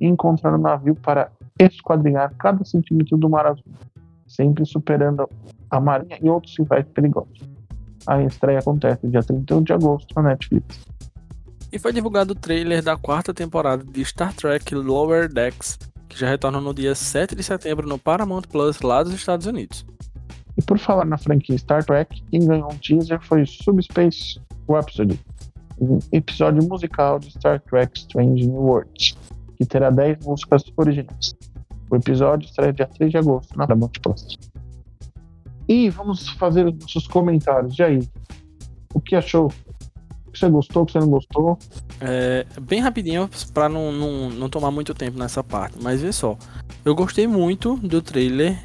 e 0.00 0.06
encontrar 0.06 0.52
um 0.52 0.60
navio 0.60 0.96
para 0.96 1.30
esquadrinhar 1.56 2.34
cada 2.36 2.64
centímetro 2.64 3.16
do 3.16 3.30
mar 3.30 3.46
azul, 3.46 3.72
sempre 4.26 4.66
superando 4.66 5.30
a 5.70 5.80
marinha 5.80 6.18
e 6.20 6.28
outros 6.28 6.58
rivais 6.58 6.86
perigosos. 6.88 7.48
A 8.04 8.20
estreia 8.22 8.58
acontece 8.58 9.06
dia 9.06 9.22
31 9.22 9.62
de 9.62 9.72
agosto 9.72 10.12
na 10.16 10.30
Netflix. 10.30 10.86
E 11.70 11.78
foi 11.78 11.92
divulgado 11.92 12.32
o 12.32 12.34
trailer 12.34 12.82
da 12.82 12.96
quarta 12.96 13.34
temporada 13.34 13.84
de 13.84 14.02
Star 14.04 14.32
Trek 14.32 14.74
Lower 14.74 15.30
Decks, 15.30 15.78
que 16.08 16.18
já 16.18 16.26
retorna 16.26 16.60
no 16.60 16.72
dia 16.72 16.94
7 16.94 17.34
de 17.34 17.42
setembro 17.42 17.86
no 17.86 17.98
Paramount 17.98 18.42
Plus 18.50 18.80
lá 18.80 19.02
dos 19.02 19.12
Estados 19.12 19.46
Unidos. 19.46 19.84
E 20.56 20.62
por 20.62 20.78
falar 20.78 21.04
na 21.04 21.18
franquia 21.18 21.58
Star 21.58 21.84
Trek, 21.84 22.22
quem 22.30 22.46
ganhou 22.46 22.72
um 22.72 22.78
teaser 22.78 23.20
foi 23.20 23.44
Subspace 23.44 24.40
Rhapsody, 24.68 25.20
um 25.78 25.98
episódio 26.10 26.66
musical 26.66 27.18
de 27.18 27.30
Star 27.30 27.60
Trek 27.60 27.98
Strange 27.98 28.46
New 28.46 28.62
Worlds, 28.62 29.16
que 29.56 29.66
terá 29.66 29.90
10 29.90 30.24
músicas 30.24 30.64
originais. 30.76 31.34
O 31.90 31.96
episódio 31.96 32.46
estreia 32.46 32.72
dia 32.72 32.86
3 32.86 33.10
de 33.10 33.18
agosto 33.18 33.56
na 33.56 33.66
Paramount 33.66 33.92
Plus. 34.02 34.38
E 35.68 35.90
vamos 35.90 36.30
fazer 36.30 36.66
os 36.66 36.74
nossos 36.78 37.06
comentários. 37.06 37.78
E 37.78 37.82
aí? 37.82 38.08
O 38.94 39.00
que 39.00 39.14
achou? 39.14 39.52
Que 40.38 40.46
você 40.46 40.50
gostou, 40.50 40.86
que 40.86 40.92
você 40.92 41.00
não 41.00 41.10
gostou? 41.10 41.58
É, 42.00 42.46
bem 42.60 42.80
rapidinho, 42.80 43.28
para 43.52 43.68
não, 43.68 43.90
não, 43.90 44.30
não 44.30 44.48
tomar 44.48 44.70
muito 44.70 44.94
tempo 44.94 45.18
nessa 45.18 45.42
parte, 45.42 45.76
mas 45.82 46.00
vê 46.00 46.12
só. 46.12 46.38
Eu 46.84 46.94
gostei 46.94 47.26
muito 47.26 47.76
do 47.76 48.00
trailer 48.00 48.56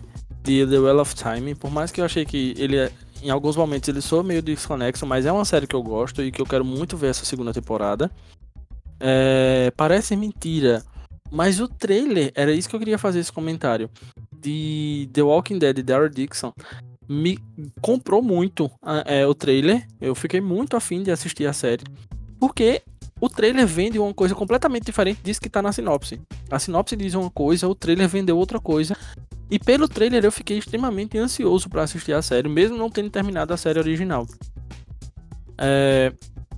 de 0.43 0.67
The 0.67 0.77
Well 0.77 0.99
of 0.99 1.15
Time, 1.15 1.55
por 1.55 1.71
mais 1.71 1.91
que 1.91 1.99
eu 1.99 2.05
achei 2.05 2.25
que 2.25 2.53
ele, 2.57 2.91
em 3.23 3.31
alguns 3.31 3.55
momentos, 3.55 3.89
ele 3.89 4.01
soa 4.01 4.21
meio 4.21 4.41
desconexo, 4.41 5.07
mas 5.07 5.25
é 5.25 5.31
uma 5.31 5.45
série 5.45 5.65
que 5.65 5.75
eu 5.75 5.81
gosto 5.81 6.21
e 6.21 6.31
que 6.31 6.41
eu 6.41 6.45
quero 6.45 6.63
muito 6.63 6.95
ver 6.95 7.07
essa 7.07 7.25
segunda 7.25 7.51
temporada. 7.51 8.11
É, 8.99 9.71
parece 9.75 10.15
mentira, 10.15 10.83
mas 11.31 11.59
o 11.59 11.67
trailer, 11.67 12.31
era 12.35 12.51
isso 12.51 12.69
que 12.69 12.75
eu 12.75 12.79
queria 12.79 12.99
fazer 12.99 13.19
esse 13.19 13.33
comentário, 13.33 13.89
de 14.39 15.09
The 15.11 15.23
Walking 15.23 15.57
Dead 15.57 15.75
de 15.75 15.81
Daryl 15.81 16.09
Dixon, 16.09 16.53
me 17.07 17.39
comprou 17.81 18.21
muito 18.21 18.69
é, 19.05 19.25
o 19.25 19.33
trailer. 19.33 19.85
Eu 19.99 20.15
fiquei 20.15 20.41
muito 20.41 20.75
afim 20.75 21.03
de 21.03 21.11
assistir 21.11 21.45
a 21.45 21.53
série. 21.53 21.83
Porque 22.39 22.81
o 23.19 23.29
trailer 23.29 23.65
vende 23.65 23.97
uma 23.97 24.13
coisa 24.13 24.35
completamente 24.35 24.85
diferente 24.85 25.21
disso 25.23 25.39
que 25.39 25.49
tá 25.49 25.61
na 25.61 25.71
sinopse. 25.71 26.19
A 26.51 26.59
sinopse 26.59 26.95
diz 26.95 27.13
uma 27.13 27.29
coisa, 27.29 27.67
o 27.67 27.75
trailer 27.75 28.09
vendeu 28.09 28.37
outra 28.37 28.59
coisa. 28.59 28.97
E 29.49 29.59
pelo 29.59 29.87
trailer 29.87 30.25
eu 30.25 30.31
fiquei 30.31 30.57
extremamente 30.57 31.17
ansioso 31.17 31.69
para 31.69 31.83
assistir 31.83 32.13
a 32.13 32.21
série, 32.21 32.49
mesmo 32.49 32.77
não 32.77 32.89
tendo 32.89 33.09
terminado 33.09 33.53
a 33.53 33.57
série 33.57 33.79
original. 33.79 34.27
É, 35.57 36.11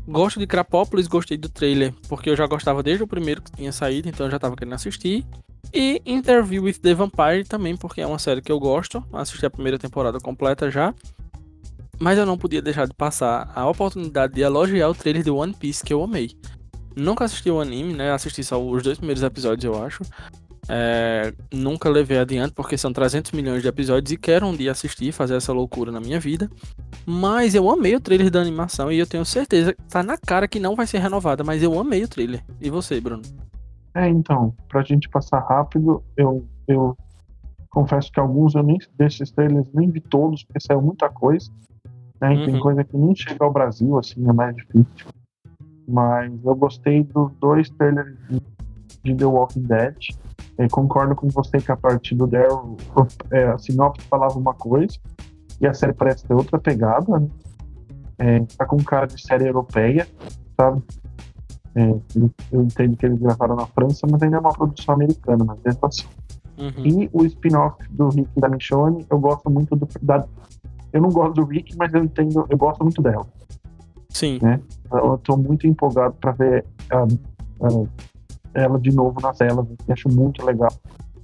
gosto 0.08 0.40
de 0.40 0.48
Crapopolis, 0.48 1.08
gostei 1.08 1.38
do 1.38 1.50
trailer, 1.50 1.94
porque 2.08 2.30
eu 2.30 2.36
já 2.36 2.48
gostava 2.48 2.82
desde 2.82 3.04
o 3.04 3.08
primeiro 3.08 3.42
que 3.42 3.52
tinha 3.52 3.72
saído, 3.72 4.08
então 4.08 4.26
eu 4.26 4.32
já 4.32 4.40
tava 4.40 4.56
querendo 4.56 4.74
assistir. 4.74 5.26
E 5.76 6.02
Interview 6.06 6.64
with 6.64 6.76
the 6.76 6.94
Vampire 6.94 7.44
também, 7.44 7.76
porque 7.76 8.00
é 8.00 8.08
uma 8.08 8.18
série 8.18 8.42
que 8.42 8.50
eu 8.50 8.58
gosto. 8.58 9.04
Assisti 9.12 9.46
a 9.46 9.50
primeira 9.50 9.78
temporada 9.78 10.22
completa 10.22 10.72
já. 10.72 10.96
Mas 12.00 12.18
eu 12.18 12.26
não 12.26 12.38
podia 12.38 12.62
deixar 12.62 12.88
de 12.88 12.94
passar 12.94 13.52
a 13.54 13.68
oportunidade 13.70 14.34
de 14.34 14.42
elogiar 14.42 14.88
o 14.88 14.96
trailer 14.96 15.22
de 15.22 15.30
One 15.30 15.54
Piece 15.54 15.84
que 15.84 15.94
eu 15.94 16.02
amei. 16.02 16.32
Nunca 16.96 17.26
assisti 17.26 17.52
o 17.52 17.60
anime, 17.60 17.94
né? 17.94 18.14
Assisti 18.14 18.42
só 18.42 18.64
os 18.66 18.84
dois 18.84 18.98
primeiros 18.98 19.22
episódios, 19.22 19.66
eu 19.66 19.84
acho. 19.84 20.02
É, 20.70 21.34
nunca 21.54 21.90
levei 21.90 22.20
adiante 22.20 22.54
porque 22.54 22.78
são 22.78 22.94
300 22.94 23.34
milhões 23.34 23.62
de 23.62 23.68
episódios 23.68 24.14
e 24.14 24.18
quero 24.18 24.48
um 24.48 24.56
dia 24.56 24.72
assistir, 24.72 25.12
fazer 25.12 25.36
essa 25.36 25.52
loucura 25.52 25.92
na 25.92 26.00
minha 26.00 26.22
vida. 26.22 26.50
Mas 27.06 27.54
eu 27.54 27.70
amei 27.70 27.98
o 27.98 28.00
trailer 28.00 28.32
da 28.32 28.40
animação 28.40 28.90
e 28.90 28.98
eu 28.98 29.06
tenho 29.06 29.26
certeza 29.26 29.74
que 29.74 29.82
tá 29.84 30.02
na 30.02 30.18
cara 30.18 30.48
que 30.48 30.58
não 30.58 30.74
vai 30.74 30.88
ser 30.88 31.00
renovada, 31.00 31.44
mas 31.44 31.62
eu 31.62 31.78
amei 31.78 32.06
o 32.06 32.08
trailer. 32.08 32.46
E 32.62 32.70
você, 32.70 33.02
Bruno? 33.02 33.24
É, 33.96 34.10
então, 34.10 34.54
pra 34.68 34.84
gente 34.84 35.08
passar 35.08 35.40
rápido, 35.40 36.04
eu, 36.18 36.46
eu 36.68 36.98
confesso 37.70 38.12
que 38.12 38.20
alguns 38.20 38.54
eu 38.54 38.62
nem 38.62 38.78
desses 38.98 39.32
trailers 39.32 39.72
nem 39.74 39.90
vi 39.90 40.02
todos, 40.02 40.44
porque 40.44 40.60
saiu 40.60 40.82
muita 40.82 41.10
coisa. 41.10 41.50
Né? 42.20 42.30
Uhum. 42.30 42.46
Tem 42.46 42.60
coisa 42.60 42.84
que 42.84 42.98
nem 42.98 43.16
chega 43.16 43.46
ao 43.46 43.54
Brasil, 43.54 43.98
assim, 43.98 44.28
é 44.28 44.34
mais 44.34 44.54
difícil. 44.56 45.08
Mas 45.88 46.32
eu 46.44 46.56
gostei 46.56 47.04
dos 47.04 47.32
dois 47.40 47.70
trailers 47.70 48.18
de 49.02 49.16
The 49.16 49.26
Walking 49.26 49.64
Dead. 49.64 49.98
Eu 50.58 50.70
concordo 50.70 51.16
com 51.16 51.30
você 51.30 51.58
que 51.58 51.72
a 51.72 51.78
partir 51.78 52.16
do 52.16 52.28
Daryl, 52.28 52.76
é, 53.32 53.46
a 53.46 53.58
sinopse 53.58 54.06
falava 54.08 54.38
uma 54.38 54.54
coisa 54.54 54.98
e 55.62 55.68
a 55.68 55.74
série 55.74 55.94
parece 55.94 56.26
ter 56.26 56.34
outra 56.34 56.60
pegada. 56.60 57.20
Né? 57.20 57.30
É, 58.18 58.40
tá 58.58 58.66
com 58.66 58.78
cara 58.78 59.06
de 59.06 59.22
série 59.22 59.48
europeia, 59.48 60.08
sabe? 60.60 60.82
É, 61.76 61.94
eu 62.52 62.62
entendo 62.62 62.96
que 62.96 63.06
eles 63.06 63.20
gravaram 63.20 63.56
na 63.56 63.66
França, 63.68 64.08
mas 64.10 64.24
ainda 64.24 64.38
é 64.38 64.40
uma 64.40 64.54
produção 64.54 64.96
americana, 64.96 65.44
mas 65.44 65.60
mesmo 65.64 65.86
assim. 65.86 66.06
Uhum. 66.58 66.86
E 66.86 67.10
o 67.12 67.26
spin-off 67.26 67.76
do 67.90 68.08
Rick 68.10 68.40
da 68.40 68.48
Michonne, 68.48 69.06
eu 69.10 69.20
gosto 69.20 69.50
muito 69.50 69.76
do. 69.76 69.88
Da, 70.02 70.26
eu 70.94 71.02
não 71.02 71.10
gosto 71.10 71.34
do 71.34 71.44
Rick, 71.44 71.76
mas 71.76 71.94
eu 71.94 72.06
entendo, 72.06 72.46
eu 72.50 72.58
gosto 72.58 72.82
muito 72.82 73.02
dela. 73.02 73.28
Sim. 74.10 74.40
Né? 74.42 74.62
Eu 74.90 75.18
tô 75.18 75.36
muito 75.36 75.68
empolgado 75.68 76.16
para 76.16 76.32
ver 76.32 76.66
a, 76.90 77.04
a, 77.04 77.88
ela 78.54 78.80
de 78.80 78.92
novo 78.92 79.20
nas 79.20 79.38
telas, 79.38 79.68
que 79.86 79.92
acho 79.92 80.08
muito 80.08 80.46
legal. 80.46 80.72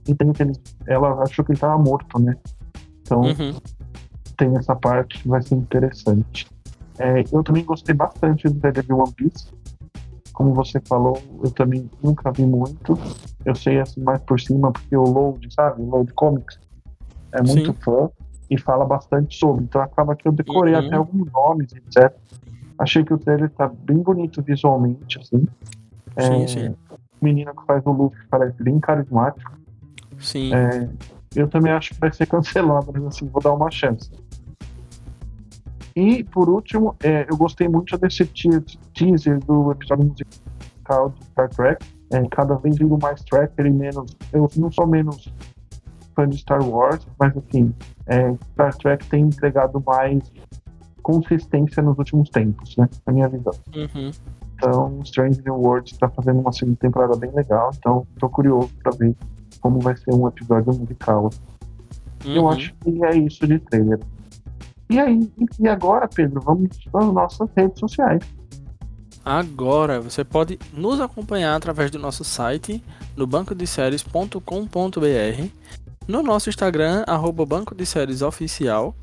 Entendo 0.06 0.34
que 0.34 0.44
ele, 0.44 0.54
ela 0.86 1.24
achou 1.24 1.46
que 1.46 1.54
ele 1.54 1.60
tava 1.60 1.82
morto, 1.82 2.20
né? 2.20 2.36
Então 3.02 3.22
uhum. 3.22 3.56
tem 4.36 4.58
essa 4.58 4.76
parte 4.76 5.22
que 5.22 5.30
vai 5.30 5.42
ser 5.42 5.56
interessante. 5.56 6.46
É, 7.00 7.24
eu 7.32 7.42
também 7.42 7.64
gostei 7.64 7.96
bastante 7.96 8.50
do 8.50 8.72
de 8.72 8.94
One 8.94 9.14
Piece 9.14 9.61
como 10.34 10.54
você 10.54 10.80
falou, 10.80 11.22
eu 11.44 11.52
também 11.52 11.90
nunca 12.02 12.32
vi 12.32 12.46
muito. 12.46 12.98
Eu 13.46 13.56
sei 13.56 13.80
assim 13.80 14.02
mais 14.02 14.22
por 14.22 14.40
cima, 14.40 14.72
porque 14.72 14.96
o 14.96 15.04
Load, 15.04 15.54
sabe? 15.54 15.82
O 15.82 15.90
Load 15.90 16.14
Comics 16.14 16.60
é 17.32 17.42
muito 17.42 17.72
Sim. 17.74 17.78
fã 17.82 18.10
e 18.50 18.58
fala 18.58 18.86
bastante 18.86 19.38
sobre. 19.38 19.64
Então 19.64 19.82
acaba 19.82 20.16
que 20.16 20.28
eu 20.28 20.32
decorei 20.32 20.74
uhum. 20.74 20.80
até 20.80 20.96
alguns 20.96 21.32
nomes, 21.32 21.74
etc. 21.74 22.14
Achei 22.78 23.04
que 23.04 23.14
o 23.14 23.18
trailer 23.18 23.50
tá 23.52 23.68
bem 23.68 23.98
bonito 23.98 24.42
visualmente, 24.42 25.20
assim. 25.20 25.48
Sim, 26.20 26.44
é, 26.44 26.48
sim. 26.48 26.76
O 26.90 27.26
menino 27.26 27.54
que 27.56 27.66
faz 27.66 27.86
o 27.86 27.92
Luffy 27.92 28.20
parece 28.30 28.62
bem 28.62 28.80
carismático. 28.80 29.52
Sim. 30.20 30.54
É, 30.54 30.90
eu 31.36 31.48
também 31.48 31.72
acho 31.72 31.94
que 31.94 32.00
vai 32.00 32.12
ser 32.12 32.26
cancelado, 32.28 32.92
mas 32.94 33.04
assim, 33.06 33.28
vou 33.28 33.42
dar 33.42 33.54
uma 33.54 33.70
chance. 33.72 34.12
E, 35.96 36.24
por 36.24 36.50
último, 36.50 36.96
é, 37.04 37.26
eu 37.30 37.38
gostei 37.38 37.68
muito 37.68 37.98
desse 37.98 38.26
teaser 38.26 39.40
do 39.46 39.72
episódio 39.72 40.06
musical 40.06 41.10
de 41.10 41.26
Star 41.26 41.50
Trek. 41.50 41.86
É, 42.12 42.28
cada 42.30 42.56
vez 42.56 42.78
vindo 42.78 42.98
mais 43.02 43.22
tracker 43.24 43.66
e 43.66 43.70
menos. 43.70 44.16
Eu 44.34 44.50
não 44.58 44.72
sou 44.72 44.86
menos 44.86 45.32
fã 46.16 46.28
de 46.28 46.38
Star 46.38 46.62
Wars, 46.68 47.08
mas 47.20 47.36
assim, 47.38 47.74
é, 48.08 48.34
Star 48.52 48.76
Trek 48.76 49.06
tem 49.08 49.24
entregado 49.24 49.82
mais 49.86 50.32
consistência 51.02 51.82
nos 51.82 51.98
últimos 51.98 52.30
tempos, 52.30 52.76
né? 52.78 52.88
Na 53.06 53.14
minha 53.14 53.30
visão. 53.30 53.54
Uhum. 53.76 54.12
Então, 54.56 55.00
Strange 55.04 55.42
New 55.44 55.56
Worlds 55.56 55.94
está 55.94 56.08
fazendo 56.10 56.40
uma 56.40 56.52
segunda 56.52 56.78
temporada 56.78 57.16
bem 57.16 57.32
legal, 57.32 57.72
então 57.76 58.06
estou 58.14 58.30
curioso 58.30 58.70
para 58.84 58.96
ver 58.96 59.16
como 59.60 59.80
vai 59.80 59.96
ser 59.98 60.14
um 60.14 60.28
episódio 60.28 60.74
musical. 60.74 61.30
Uhum. 62.26 62.36
Eu 62.36 62.50
acho 62.50 62.74
que 62.76 63.04
é 63.06 63.16
isso 63.16 63.48
de 63.48 63.58
trailer. 63.60 64.00
E 64.92 65.00
aí, 65.00 65.32
e 65.58 65.70
agora, 65.70 66.06
Pedro, 66.06 66.42
vamos 66.42 66.78
para 66.92 67.06
as 67.06 67.14
nossas 67.14 67.50
redes 67.56 67.80
sociais. 67.80 68.22
Agora 69.24 70.02
você 70.02 70.26
pode 70.26 70.60
nos 70.74 71.00
acompanhar 71.00 71.56
através 71.56 71.90
do 71.90 71.98
nosso 71.98 72.26
site 72.26 72.84
no 73.16 73.26
bancodeséries.com.br, 73.26 75.50
no 76.08 76.22
nosso 76.22 76.50
Instagram, 76.50 77.06
arroba 77.08 77.46
Banco 77.46 77.74
de 77.74 77.86
Séries 77.86 78.22
Oficial, 78.22 78.94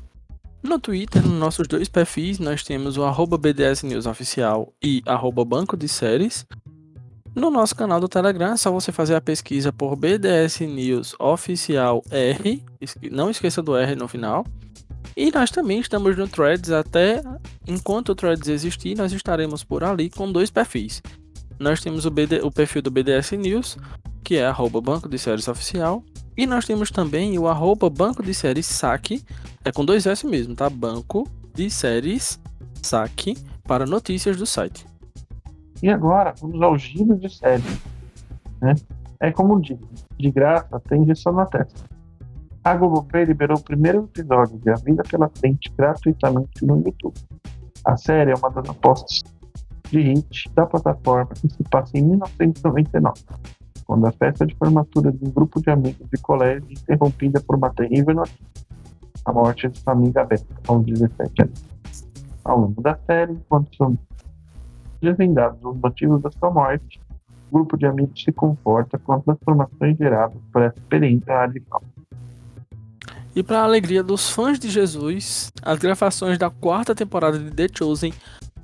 no 0.61 0.77
Twitter, 0.77 1.25
nos 1.25 1.39
nossos 1.39 1.67
dois 1.67 1.89
perfis, 1.89 2.37
nós 2.37 2.63
temos 2.63 2.95
o 2.95 3.03
arroba 3.03 3.35
BDS 3.35 3.83
News 3.83 4.05
Oficial 4.05 4.71
e 4.83 5.01
arroba 5.07 5.43
Banco 5.43 5.75
de 5.75 5.87
Séries. 5.87 6.45
No 7.33 7.49
nosso 7.49 7.73
canal 7.73 7.99
do 7.99 8.09
Telegram, 8.09 8.51
é 8.51 8.57
só 8.57 8.69
você 8.69 8.91
fazer 8.91 9.15
a 9.15 9.21
pesquisa 9.21 9.73
por 9.73 9.95
BDS 9.95 10.59
News 10.59 11.15
Oficial 11.17 12.03
R, 12.11 12.63
não 13.09 13.31
esqueça 13.31 13.63
do 13.63 13.75
R 13.75 13.95
no 13.95 14.07
final. 14.07 14.45
E 15.15 15.31
nós 15.31 15.51
também 15.51 15.79
estamos 15.79 16.17
no 16.17 16.27
Threads 16.27 16.71
até 16.71 17.21
enquanto 17.67 18.09
o 18.09 18.15
Threads 18.15 18.47
existir, 18.47 18.95
nós 18.95 19.11
estaremos 19.11 19.63
por 19.63 19.83
ali 19.83 20.09
com 20.09 20.31
dois 20.31 20.49
perfis. 20.49 21.01
Nós 21.59 21.81
temos 21.81 22.05
o, 22.05 22.11
BD, 22.11 22.41
o 22.41 22.51
perfil 22.51 22.81
do 22.81 22.89
BDS 22.89 23.33
News, 23.33 23.77
que 24.23 24.37
é 24.37 24.45
arroba 24.45 24.79
Banco 24.79 25.09
de 25.09 25.17
Séries 25.17 25.47
Oficial, 25.47 26.03
e 26.37 26.47
nós 26.47 26.65
temos 26.65 26.89
também 26.89 27.37
o 27.37 27.47
arroba 27.47 27.89
Banco 27.89 28.23
de 28.23 28.33
Séries 28.33 28.65
Saque, 28.65 29.23
é 29.65 29.71
com 29.71 29.83
dois 29.83 30.05
S 30.05 30.25
mesmo, 30.25 30.55
tá? 30.55 30.69
Banco 30.69 31.27
de 31.53 31.69
Séries 31.69 32.39
Saque 32.81 33.37
para 33.63 33.85
notícias 33.85 34.37
do 34.37 34.45
site. 34.45 34.85
E 35.81 35.89
agora, 35.89 36.33
vamos 36.39 36.61
ao 36.61 36.77
giro 36.77 37.17
de 37.17 37.29
série. 37.29 37.63
Né? 38.61 38.75
É 39.19 39.31
como 39.31 39.59
diz, 39.61 39.77
de 40.17 40.31
graça 40.31 40.79
tem 40.87 41.01
injeção 41.01 41.33
na 41.33 41.45
testa. 41.45 41.89
A 42.61 42.75
Globoplay 42.75 43.23
liberou 43.23 43.57
o 43.57 43.63
primeiro 43.63 44.09
episódio 44.13 44.57
de 44.59 44.69
A 44.69 44.75
Vida 44.75 45.01
Pela 45.09 45.29
Frente 45.29 45.71
gratuitamente 45.77 46.65
no 46.65 46.77
YouTube. 46.79 47.15
A 47.85 47.95
série 47.95 48.31
é 48.31 48.35
uma 48.35 48.49
das 48.49 48.69
apostas 48.69 49.23
de 49.89 50.01
hit 50.01 50.51
da 50.53 50.65
plataforma 50.65 51.31
e 51.43 51.49
se 51.49 51.63
passa 51.63 51.97
em 51.97 52.03
1999, 52.03 53.13
quando 53.85 54.05
a 54.05 54.11
festa 54.11 54.45
de 54.45 54.53
formatura 54.55 55.09
de 55.09 55.25
um 55.25 55.31
grupo 55.31 55.61
de 55.61 55.69
amigos 55.69 56.05
de 56.09 56.21
colégio 56.21 56.67
é 56.69 56.73
interrompida 56.73 57.39
por 57.39 57.55
uma 57.55 57.69
terrível 57.69 58.13
notícia, 58.13 58.45
a 59.23 59.31
morte 59.31 59.69
de 59.69 59.79
sua 59.79 59.93
amiga 59.93 60.25
Beth, 60.25 60.45
aos 60.67 60.85
17 60.85 61.41
anos. 61.41 61.65
Ao 62.43 62.59
longo 62.59 62.81
da 62.81 62.99
série, 63.07 63.33
enquanto 63.33 63.73
são 63.77 63.97
desvendados 65.01 65.63
os 65.63 65.77
motivos 65.77 66.21
da 66.21 66.29
sua 66.31 66.51
morte, 66.51 66.99
o 67.49 67.55
grupo 67.55 67.77
de 67.77 67.85
amigos 67.85 68.21
se 68.21 68.33
comporta 68.33 68.99
com 68.99 69.13
as 69.13 69.23
transformações 69.23 69.97
geradas 69.97 70.37
por 70.51 70.61
essa 70.61 70.77
experiência 70.77 71.33
radical. 71.33 71.81
E 73.39 73.43
para 73.43 73.61
a 73.61 73.63
alegria 73.63 74.03
dos 74.03 74.29
fãs 74.29 74.59
de 74.59 74.69
Jesus, 74.69 75.49
as 75.61 75.79
gravações 75.79 76.37
da 76.37 76.49
quarta 76.49 76.93
temporada 76.93 77.39
de 77.39 77.49
The 77.49 77.69
Chosen 77.73 78.13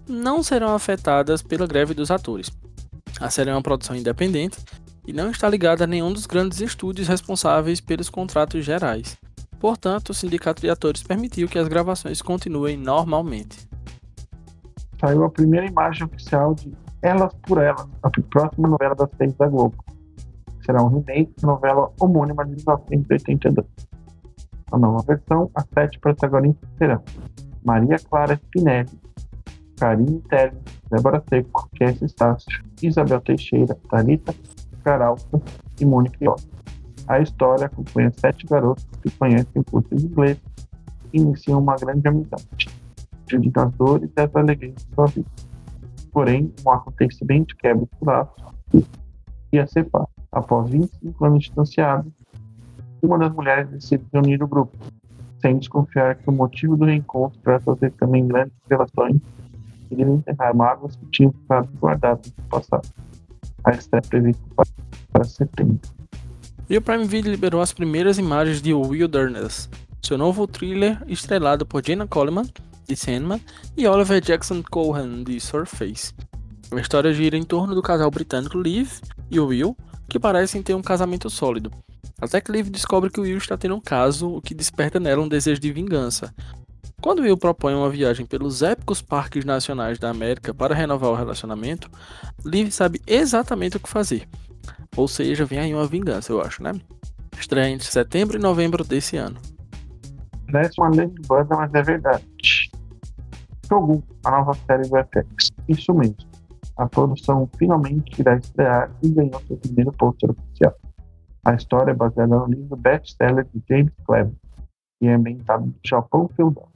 não 0.05 0.43
serão 0.43 0.75
afetadas 0.75 1.41
pela 1.41 1.65
greve 1.65 1.93
dos 1.93 2.11
atores. 2.11 2.51
A 3.21 3.29
série 3.29 3.51
é 3.51 3.53
uma 3.53 3.61
produção 3.61 3.95
independente 3.95 4.57
e 5.07 5.13
não 5.13 5.31
está 5.31 5.47
ligada 5.47 5.85
a 5.85 5.87
nenhum 5.87 6.11
dos 6.11 6.25
grandes 6.25 6.59
estúdios 6.59 7.07
responsáveis 7.07 7.79
pelos 7.79 8.09
contratos 8.09 8.65
gerais. 8.65 9.17
Portanto, 9.61 10.09
o 10.09 10.13
Sindicato 10.13 10.61
de 10.61 10.69
Atores 10.69 11.01
permitiu 11.01 11.47
que 11.47 11.57
as 11.57 11.69
gravações 11.69 12.21
continuem 12.21 12.75
normalmente. 12.75 13.65
Saiu 14.99 15.23
a 15.23 15.29
primeira 15.29 15.65
imagem 15.65 16.03
oficial 16.03 16.53
de 16.53 16.73
Elas 17.01 17.33
por 17.43 17.63
Elas, 17.63 17.87
a 18.03 18.09
próxima 18.09 18.67
novela 18.67 18.93
das 18.93 19.09
seis 19.17 19.33
da 19.35 19.47
Globo. 19.47 19.81
Será 20.65 20.83
um 20.83 20.89
remake 20.89 21.31
da 21.41 21.47
novela 21.47 21.93
homônima 21.97 22.43
de 22.43 22.55
1982. 22.55 23.94
A 24.71 24.77
nova 24.77 25.03
versão, 25.03 25.49
as 25.53 25.65
sete 25.73 25.99
protagonistas 25.99 26.69
serão 26.77 27.01
Maria 27.63 27.97
Clara 28.09 28.35
Spinelli, 28.35 28.99
Karine 29.79 30.21
Telles, 30.29 30.57
Débora 30.89 31.23
Seco, 31.29 31.69
Cassie 31.77 32.05
Estácio, 32.05 32.63
Isabel 32.81 33.21
Teixeira, 33.21 33.75
Tarita 33.89 34.33
Caralta 34.83 35.41
e 35.79 35.85
Mônica 35.85 36.17
Iota. 36.23 36.43
A 37.07 37.19
história 37.19 37.67
acompanha 37.67 38.11
sete 38.15 38.45
garotos 38.45 38.85
que 39.01 39.09
conhecem 39.11 39.61
o 39.61 39.63
curso 39.63 39.93
de 39.95 40.05
inglês 40.05 40.39
e 41.13 41.19
iniciam 41.19 41.59
uma 41.59 41.75
grande 41.75 42.07
amizade, 42.07 42.67
diante 43.27 43.49
das 43.51 43.71
dores 43.73 44.09
e 44.09 44.13
das 44.13 44.35
alegrias 44.35 44.75
de 44.75 44.95
sua 44.95 45.05
vida. 45.07 45.29
Porém, 46.11 46.53
um 46.65 46.71
acontecimento 46.71 47.55
quebra 47.57 47.83
os 47.83 48.07
laços 48.07 48.89
e 49.51 49.59
a 49.59 49.67
separa. 49.67 50.07
Após 50.31 50.69
25 50.69 51.25
anos 51.25 51.43
distanciados, 51.43 52.11
uma 53.05 53.17
das 53.17 53.33
mulheres 53.33 53.69
decide 53.69 54.03
reunir 54.11 54.41
o 54.43 54.47
grupo, 54.47 54.77
sem 55.39 55.57
desconfiar 55.57 56.15
que 56.15 56.29
o 56.29 56.33
motivo 56.33 56.75
do 56.75 56.85
reencontro 56.85 57.39
trata 57.43 57.75
ter 57.75 57.91
também 57.93 58.27
grandes 58.27 58.55
relações 58.69 59.21
e 59.91 59.95
deve 59.95 60.11
enterrar 60.11 60.55
mágoas 60.55 60.95
que 60.95 61.05
tinham 61.07 61.31
ficado 61.31 61.69
guardadas 61.79 62.33
no 62.37 62.43
passado. 62.49 62.87
A 63.63 63.71
estreia 63.71 64.01
é 64.03 64.07
prevista 64.07 64.43
para 65.11 65.23
setembro. 65.23 65.79
E 66.69 66.77
o 66.77 66.81
Prime 66.81 67.05
Video 67.05 67.31
liberou 67.31 67.61
as 67.61 67.71
primeiras 67.71 68.17
imagens 68.17 68.61
de 68.61 68.73
Wilderness, 68.73 69.69
seu 70.01 70.17
novo 70.17 70.47
thriller 70.47 71.01
estrelado 71.07 71.65
por 71.65 71.85
Jenna 71.85 72.07
Coleman, 72.07 72.45
de 72.87 72.95
Sandman, 72.95 73.41
e 73.77 73.87
Oliver 73.87 74.21
Jackson 74.21 74.63
Cohen, 74.63 75.23
de 75.23 75.39
Surface. 75.39 76.13
A 76.71 76.79
história 76.79 77.13
gira 77.13 77.37
em 77.37 77.43
torno 77.43 77.75
do 77.75 77.81
casal 77.81 78.09
britânico 78.09 78.57
Liv 78.57 78.99
e 79.29 79.39
Will, 79.39 79.77
que 80.09 80.19
parecem 80.19 80.61
ter 80.61 80.73
um 80.73 80.81
casamento 80.81 81.29
sólido, 81.29 81.71
até 82.19 82.41
que 82.41 82.51
Liv 82.51 82.69
descobre 82.69 83.09
que 83.09 83.19
Will 83.19 83.37
está 83.37 83.57
tendo 83.57 83.75
um 83.75 83.81
caso, 83.81 84.35
o 84.35 84.41
que 84.41 84.53
desperta 84.53 84.99
nela 84.99 85.21
um 85.21 85.27
desejo 85.27 85.59
de 85.59 85.71
vingança. 85.71 86.33
Quando 87.01 87.21
Will 87.21 87.37
propõe 87.37 87.75
uma 87.75 87.89
viagem 87.89 88.25
pelos 88.25 88.61
épicos 88.61 89.01
parques 89.01 89.45
nacionais 89.45 89.99
da 89.99 90.09
América 90.09 90.53
para 90.53 90.73
renovar 90.73 91.11
o 91.11 91.15
relacionamento, 91.15 91.89
Liv 92.43 92.71
sabe 92.71 93.01
exatamente 93.05 93.77
o 93.77 93.79
que 93.79 93.89
fazer. 93.89 94.27
Ou 94.95 95.07
seja, 95.07 95.45
vem 95.45 95.59
aí 95.59 95.73
uma 95.73 95.85
vingança, 95.85 96.31
eu 96.31 96.41
acho, 96.41 96.63
né? 96.63 96.71
Estreia 97.37 97.69
entre 97.69 97.85
setembro 97.85 98.37
e 98.37 98.41
novembro 98.41 98.83
desse 98.83 99.17
ano. 99.17 99.37
Parece 100.51 100.79
uma 100.79 100.89
lenda 100.89 101.21
banda, 101.27 101.55
mas 101.55 101.73
é 101.73 101.83
verdade. 101.83 102.25
Shogun, 103.67 104.01
a 104.23 104.31
nova 104.31 104.53
série 104.65 104.87
do 104.87 104.95
FX. 104.97 105.51
Isso 105.67 105.93
mesmo. 105.93 106.15
A 106.77 106.87
produção 106.87 107.49
finalmente 107.57 108.19
irá 108.19 108.35
estrear 108.37 108.91
e 109.01 109.09
ganhou 109.09 109.41
seu 109.47 109.57
primeiro 109.57 109.91
pôster 109.93 110.29
oficial. 110.31 110.75
A 111.45 111.53
história 111.53 111.91
é 111.91 111.93
baseada 111.93 112.35
no 112.35 112.47
livro 112.47 112.75
best-seller 112.75 113.45
de 113.53 113.61
James 113.69 113.93
Cleveland 114.03 114.35
e 114.99 115.07
é 115.07 115.13
ambientado 115.13 115.67
no 115.67 115.75
Japão 115.85 116.27
feudal. 116.35 116.67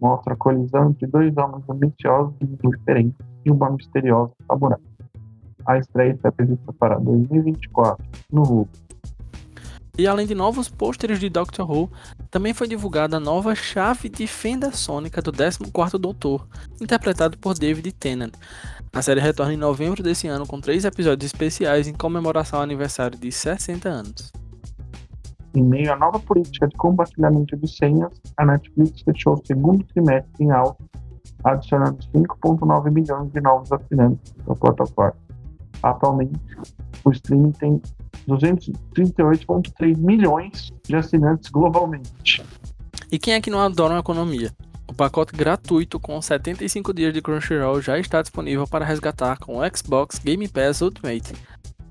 Mostra 0.00 0.32
a 0.32 0.36
colisão 0.38 0.88
entre 0.88 1.06
dois 1.06 1.36
homens 1.36 1.68
ambiciosos 1.68 2.34
e 2.40 2.46
diferentes 2.46 3.20
e 3.44 3.50
uma 3.50 3.70
misteriosa 3.70 4.32
samurai. 4.46 4.80
A 5.66 5.76
estreia 5.76 6.12
está 6.12 6.32
prevista 6.32 6.72
para 6.72 6.98
2024 6.98 8.02
no 8.32 8.42
Hulu. 8.42 8.68
E 10.00 10.06
além 10.06 10.26
de 10.26 10.34
novos 10.34 10.66
pôsteres 10.66 11.20
de 11.20 11.28
Doctor 11.28 11.70
Who, 11.70 11.92
também 12.30 12.54
foi 12.54 12.66
divulgada 12.66 13.18
a 13.18 13.20
nova 13.20 13.54
chave 13.54 14.08
de 14.08 14.26
fenda 14.26 14.72
sônica 14.72 15.20
do 15.20 15.30
14º 15.30 15.98
Doutor, 15.98 16.48
interpretado 16.80 17.36
por 17.36 17.52
David 17.52 17.92
Tennant. 17.92 18.32
A 18.94 19.02
série 19.02 19.20
retorna 19.20 19.52
em 19.52 19.58
novembro 19.58 20.02
desse 20.02 20.26
ano 20.26 20.46
com 20.46 20.58
três 20.58 20.86
episódios 20.86 21.26
especiais 21.26 21.86
em 21.86 21.92
comemoração 21.92 22.60
ao 22.60 22.62
aniversário 22.62 23.18
de 23.18 23.30
60 23.30 23.90
anos. 23.90 24.32
Em 25.54 25.62
meio 25.62 25.92
à 25.92 25.96
nova 25.96 26.18
política 26.18 26.66
de 26.66 26.76
compartilhamento 26.78 27.54
de 27.58 27.68
senhas, 27.68 28.10
a 28.38 28.46
Netflix 28.46 29.02
fechou 29.02 29.34
o 29.34 29.46
segundo 29.46 29.84
trimestre 29.84 30.32
em 30.42 30.50
alta, 30.50 30.82
adicionando 31.44 31.98
5,9 32.14 32.90
milhões 32.90 33.30
de 33.30 33.40
novos 33.42 33.70
assinantes 33.70 34.34
à 34.48 34.54
plataforma. 34.54 35.18
Atualmente, 35.82 36.40
o 37.04 37.10
streaming 37.10 37.52
tem 37.52 37.82
238,3 38.28 39.96
milhões 39.96 40.70
de 40.86 40.96
assinantes 40.96 41.50
globalmente. 41.50 42.42
E 43.10 43.18
quem 43.18 43.34
é 43.34 43.40
que 43.40 43.50
não 43.50 43.60
adora 43.60 43.94
uma 43.94 44.00
economia? 44.00 44.52
O 44.86 44.92
pacote 44.92 45.36
gratuito 45.36 46.00
com 46.00 46.20
75 46.20 46.92
dias 46.92 47.14
de 47.14 47.22
Crunchyroll 47.22 47.80
já 47.80 47.98
está 47.98 48.20
disponível 48.22 48.66
para 48.66 48.84
resgatar 48.84 49.38
com 49.38 49.58
o 49.58 49.76
Xbox 49.76 50.18
Game 50.18 50.48
Pass 50.48 50.80
Ultimate. 50.80 51.32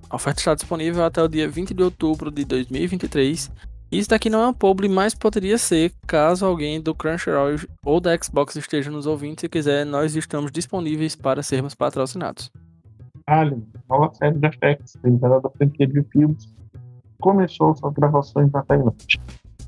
A 0.10 0.16
oferta 0.16 0.42
está 0.42 0.56
disponível 0.56 1.04
até 1.04 1.22
o 1.22 1.28
dia 1.28 1.48
20 1.48 1.74
de 1.74 1.84
outubro 1.84 2.30
de 2.30 2.44
2023. 2.44 3.52
Isso 3.92 4.10
daqui 4.10 4.30
não 4.30 4.42
é 4.42 4.48
um 4.48 4.54
publi, 4.54 4.90
mas 4.90 5.16
poderia 5.16 5.58
ser 5.58 5.94
caso 6.06 6.46
alguém 6.46 6.82
do 6.82 6.94
Crunchyroll 6.94 7.60
ou 7.84 8.00
da 8.00 8.16
Xbox 8.22 8.56
esteja 8.56 8.92
nos 8.92 9.06
ouvindo 9.06 9.44
e 9.44 9.50
quiser, 9.50 9.86
nós 9.86 10.16
estamos 10.16 10.52
disponíveis 10.52 11.16
para 11.16 11.42
sermos 11.42 11.74
patrocinados. 11.74 12.52
Alien, 13.30 13.64
nova 13.88 14.12
série 14.16 14.40
da 14.40 14.52
FX, 14.52 14.98
derivada 15.04 15.40
da 15.40 15.50
franquia 15.52 15.86
de 15.86 16.02
filmes, 16.06 16.52
começou 17.22 17.76
suas 17.76 17.94
gravações 17.94 18.52
na 18.52 18.64
Tailândia. 18.64 19.22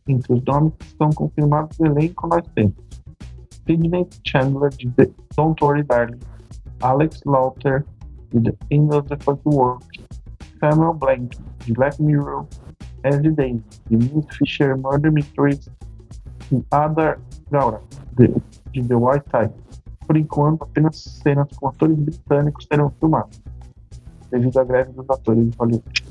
Entre 0.08 0.34
os 0.34 0.44
nomes 0.46 0.74
que 0.80 0.86
estão 0.86 1.12
confirmados 1.12 1.78
no 1.78 1.86
elenco, 1.86 2.28
nós 2.28 2.44
temos 2.56 2.74
Sidney 3.68 4.08
Chandler 4.26 4.72
de 4.72 4.90
The 4.90 5.12
Don't 5.38 5.64
Worry 5.64 5.84
Darling, 5.84 6.20
Alex 6.82 7.22
Lauter 7.26 7.86
de 8.32 8.52
The 8.52 8.58
End 8.72 8.96
of 8.96 9.08
the 9.10 9.18
Fucking 9.24 9.54
World, 9.54 9.86
Samuel 10.60 10.96
Blank 10.96 11.38
de 11.64 11.74
Black 11.74 12.02
Mirror, 12.02 12.48
Eddie 13.04 13.30
Davis 13.30 13.82
de 13.92 13.98
Miss 13.98 14.26
Fisher 14.38 14.76
Murder 14.76 15.12
Mysteries, 15.12 15.70
e 16.52 16.66
Adar 16.72 17.20
Gaura, 17.52 17.80
de, 18.18 18.28
de 18.72 18.84
The 18.88 18.96
White 18.96 19.26
Tiger. 19.26 19.54
Por 20.08 20.18
enquanto, 20.18 20.64
apenas 20.64 20.98
cenas 20.98 21.48
com 21.58 21.68
atores 21.68 21.96
britânicos 21.98 22.66
serão 22.66 22.92
filmadas, 23.00 23.41
devido 24.32 24.58
à 24.58 24.64
greve 24.64 24.92
dos 24.94 25.10
atores 25.10 25.50
de 25.50 25.58
Hollywood. 25.58 26.04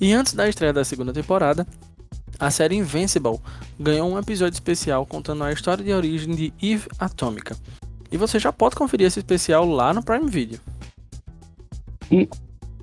E 0.00 0.12
antes 0.12 0.32
da 0.34 0.48
estreia 0.48 0.72
da 0.72 0.84
segunda 0.84 1.12
temporada, 1.12 1.66
a 2.38 2.50
série 2.50 2.74
Invincible 2.74 3.38
ganhou 3.78 4.10
um 4.10 4.18
episódio 4.18 4.54
especial 4.54 5.06
contando 5.06 5.44
a 5.44 5.52
história 5.52 5.84
de 5.84 5.92
origem 5.92 6.34
de 6.34 6.52
Eve 6.60 6.88
Atômica. 6.98 7.54
E 8.10 8.16
você 8.16 8.38
já 8.38 8.52
pode 8.52 8.74
conferir 8.74 9.06
esse 9.06 9.20
especial 9.20 9.64
lá 9.64 9.94
no 9.94 10.02
Prime 10.02 10.28
Video. 10.28 10.58
E 12.10 12.28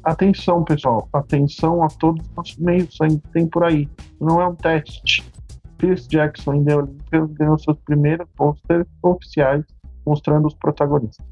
atenção, 0.04 0.64
pessoal, 0.64 1.10
atenção 1.12 1.84
a 1.84 1.88
todos 1.88 2.26
os 2.26 2.36
nossos 2.36 2.58
meios 2.58 2.98
que 2.98 3.18
tem 3.34 3.48
por 3.48 3.64
aí. 3.64 3.90
Não 4.20 4.42
é 4.42 4.48
um 4.48 4.56
teste. 4.56 5.30
Chris 5.78 6.08
Jackson 6.08 6.54
em 6.56 6.64
The 6.64 6.76
Olympians 6.78 7.32
ganhou 7.34 7.60
seus 7.60 7.78
primeiros 7.80 8.28
posters 8.36 8.88
oficiais 9.02 9.64
mostrando 10.06 10.48
os 10.48 10.54
protagonistas. 10.56 11.26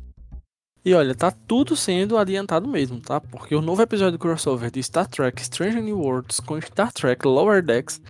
E 0.85 0.93
olha, 0.93 1.13
tá 1.13 1.31
tudo 1.31 1.75
sendo 1.75 2.17
adiantado 2.17 2.67
mesmo, 2.67 2.99
tá? 2.99 3.19
Porque 3.19 3.53
o 3.55 3.61
novo 3.61 3.81
episódio 3.81 4.17
crossover 4.17 4.71
de 4.71 4.81
Star 4.81 5.07
Trek 5.07 5.41
Strange 5.41 5.81
New 5.81 5.99
Worlds 5.99 6.39
com 6.39 6.59
Star 6.61 6.93
Trek 6.93 7.27
Lower 7.27 7.61
Decks 7.61 8.01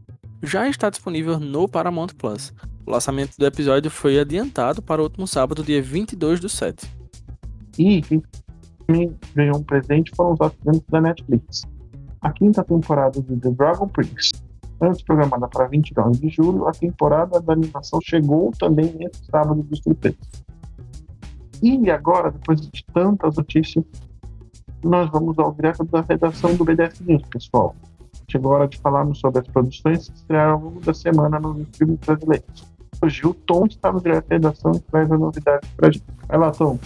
já 0.43 0.67
está 0.67 0.89
disponível 0.89 1.39
no 1.39 1.67
Paramount 1.67 2.09
Plus. 2.17 2.53
O 2.85 2.91
lançamento 2.91 3.35
do 3.37 3.45
episódio 3.45 3.89
foi 3.89 4.19
adiantado 4.19 4.81
para 4.81 5.01
o 5.01 5.05
último 5.05 5.27
sábado, 5.27 5.63
dia 5.63 5.81
22 5.81 6.39
do 6.39 6.47
7. 6.47 6.87
E 7.79 8.01
quem 8.01 8.21
ganhou 9.35 9.57
um 9.57 9.63
presente 9.63 10.11
foram 10.15 10.33
os 10.33 10.41
assinantes 10.41 10.85
da 10.89 11.01
Netflix. 11.01 11.63
A 12.21 12.31
quinta 12.31 12.63
temporada 12.63 13.21
de 13.21 13.35
The 13.37 13.51
Dragon 13.51 13.87
Prince. 13.87 14.31
Antes 14.79 15.01
programada 15.01 15.47
para 15.47 15.67
29 15.67 16.19
de 16.19 16.29
julho, 16.29 16.67
a 16.67 16.71
temporada 16.71 17.39
da 17.41 17.53
animação 17.53 17.99
chegou 18.01 18.51
também 18.59 18.93
nesse 18.93 19.25
sábado 19.25 19.63
de 19.63 19.81
surpresa. 19.81 20.17
E 21.61 21.89
agora, 21.89 22.31
depois 22.31 22.61
de 22.61 22.85
tantas 22.93 23.35
notícias, 23.35 23.83
nós 24.83 25.09
vamos 25.09 25.37
ao 25.39 25.53
direto 25.53 25.83
da 25.85 26.01
redação 26.01 26.55
do 26.55 26.63
BDS 26.63 27.01
News, 27.01 27.23
pessoal. 27.29 27.75
Chegou 28.29 28.53
a 28.53 28.55
hora 28.55 28.67
de 28.67 28.77
falarmos 28.77 29.19
sobre 29.19 29.41
as 29.41 29.47
produções 29.47 30.09
que 30.09 30.15
estrearam 30.15 30.53
ao 30.53 30.59
longo 30.59 30.79
da 30.81 30.93
semana 30.93 31.39
nos 31.39 31.65
filmes 31.75 31.99
brasileiros. 31.99 32.65
Hoje 33.01 33.25
o 33.25 33.33
Tom 33.33 33.65
está 33.65 33.91
no 33.91 34.01
direto 34.01 34.27
da 34.27 34.35
redação 34.35 34.71
e 34.73 34.79
traz 34.79 35.11
a 35.11 35.17
novidade 35.17 35.67
para 35.75 35.87
a 35.87 35.91
gente. 35.91 36.05
Vai 36.27 36.37
lá, 36.37 36.51
Tom. 36.51 36.79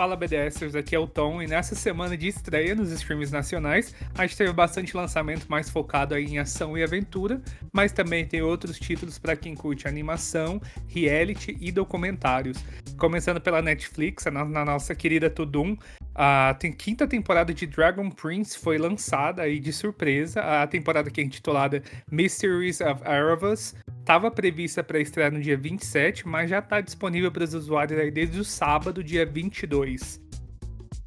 Fala 0.00 0.16
BDSers, 0.16 0.74
aqui 0.74 0.96
é 0.96 0.98
o 0.98 1.06
Tom 1.06 1.42
e 1.42 1.46
nessa 1.46 1.74
semana 1.74 2.16
de 2.16 2.26
estreia 2.26 2.74
nos 2.74 2.90
streams 2.90 3.30
nacionais 3.30 3.94
a 4.16 4.26
gente 4.26 4.34
teve 4.34 4.50
bastante 4.50 4.96
lançamento 4.96 5.44
mais 5.46 5.68
focado 5.68 6.16
em 6.16 6.38
ação 6.38 6.78
e 6.78 6.82
aventura, 6.82 7.38
mas 7.70 7.92
também 7.92 8.24
tem 8.24 8.40
outros 8.40 8.78
títulos 8.78 9.18
para 9.18 9.36
quem 9.36 9.54
curte 9.54 9.86
animação, 9.86 10.58
reality 10.88 11.54
e 11.60 11.70
documentários. 11.70 12.56
Começando 12.96 13.42
pela 13.42 13.60
Netflix, 13.60 14.24
na, 14.24 14.42
na 14.42 14.64
nossa 14.64 14.94
querida 14.94 15.28
Tudum, 15.28 15.76
a 16.14 16.56
tem, 16.58 16.72
quinta 16.72 17.06
temporada 17.06 17.52
de 17.52 17.66
Dragon 17.66 18.08
Prince 18.10 18.58
foi 18.58 18.78
lançada 18.78 19.42
aí 19.42 19.60
de 19.60 19.70
surpresa, 19.70 20.40
a 20.40 20.66
temporada 20.66 21.10
que 21.10 21.20
é 21.20 21.24
intitulada 21.24 21.82
Mysteries 22.10 22.80
of 22.80 23.02
Erebus, 23.04 23.74
estava 24.10 24.28
prevista 24.28 24.82
para 24.82 24.98
estrear 24.98 25.30
no 25.30 25.40
dia 25.40 25.56
27, 25.56 26.26
mas 26.26 26.50
já 26.50 26.58
está 26.58 26.80
disponível 26.80 27.30
para 27.30 27.44
os 27.44 27.54
usuários 27.54 27.98
aí 27.98 28.10
desde 28.10 28.40
o 28.40 28.44
sábado, 28.44 29.04
dia 29.04 29.24
22. 29.24 29.89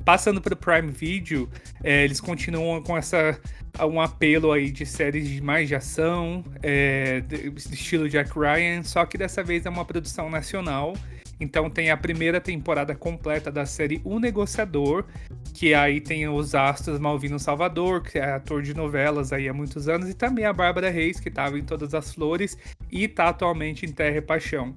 Passando 0.06 0.42
para 0.42 0.54
o 0.54 0.58
Prime 0.58 0.92
Video, 0.92 1.50
é, 1.84 2.04
eles 2.04 2.20
continuam 2.20 2.82
com 2.82 2.98
essa 2.98 3.40
um 3.82 4.00
apelo 4.00 4.52
aí 4.52 4.70
de 4.70 4.86
séries 4.86 5.28
de 5.28 5.42
mais 5.42 5.68
de 5.68 5.76
ação, 5.76 6.44
é, 6.62 7.22
de, 7.22 7.52
estilo 7.72 8.08
Jack 8.08 8.38
Ryan, 8.38 8.84
só 8.84 9.06
que 9.06 9.18
dessa 9.18 9.44
vez 9.44 9.66
é 9.66 9.70
uma 9.70 9.86
produção 9.86 10.30
nacional. 10.30 10.94
Então 11.40 11.70
tem 11.70 11.90
a 11.90 11.98
primeira 11.98 12.40
temporada 12.40 12.94
completa 12.96 13.52
da 13.52 13.66
série 13.66 14.00
O 14.04 14.20
Negociador, 14.20 15.06
que 15.54 15.74
aí 15.74 16.00
tem 16.00 16.28
os 16.30 16.54
astros 16.54 17.00
Malvino 17.00 17.40
Salvador, 17.40 18.04
que 18.04 18.20
é 18.20 18.34
ator 18.34 18.62
de 18.62 18.74
novelas 18.74 19.34
aí 19.34 19.50
há 19.50 19.54
muitos 19.54 19.90
anos, 19.90 20.10
e 20.10 20.14
também 20.14 20.46
a 20.46 20.54
Bárbara 20.54 20.90
Reis, 20.90 21.20
que 21.20 21.30
estava 21.30 21.58
em 21.58 21.64
Todas 21.64 21.94
as 21.94 22.14
Flores 22.14 22.58
e 22.92 23.06
está 23.06 23.30
atualmente 23.30 23.86
em 23.86 23.92
Terra 23.92 24.18
e 24.18 24.22
Paixão. 24.22 24.76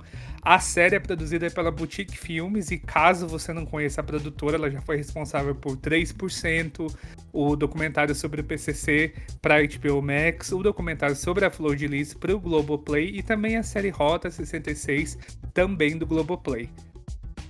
A 0.49 0.61
série 0.61 0.95
é 0.95 1.01
produzida 1.01 1.51
pela 1.51 1.73
Boutique 1.73 2.17
Filmes 2.17 2.71
e 2.71 2.79
caso 2.79 3.27
você 3.27 3.53
não 3.53 3.67
conheça 3.67 4.01
a 4.01 4.05
produtora, 4.05 4.55
ela 4.55 4.71
já 4.71 4.81
foi 4.81 4.97
responsável 4.97 5.57
por 5.57 5.77
3%, 5.77 6.89
o 7.33 7.57
documentário 7.57 8.15
sobre 8.15 8.43
o 8.43 8.45
PCC 8.45 9.13
para 9.43 9.57
HBO 9.61 10.01
Max, 10.01 10.53
o 10.53 10.63
documentário 10.63 11.17
sobre 11.17 11.45
a 11.45 11.51
Flor 11.51 11.75
de 11.75 11.89
Lis 11.89 12.15
para 12.15 12.33
o 12.33 12.39
Globoplay 12.39 13.09
e 13.17 13.25
também 13.25 13.57
a 13.57 13.65
série 13.65 13.89
Rota 13.89 14.31
66 14.31 15.19
também 15.53 15.99
do 15.99 16.07
Globoplay. 16.07 16.71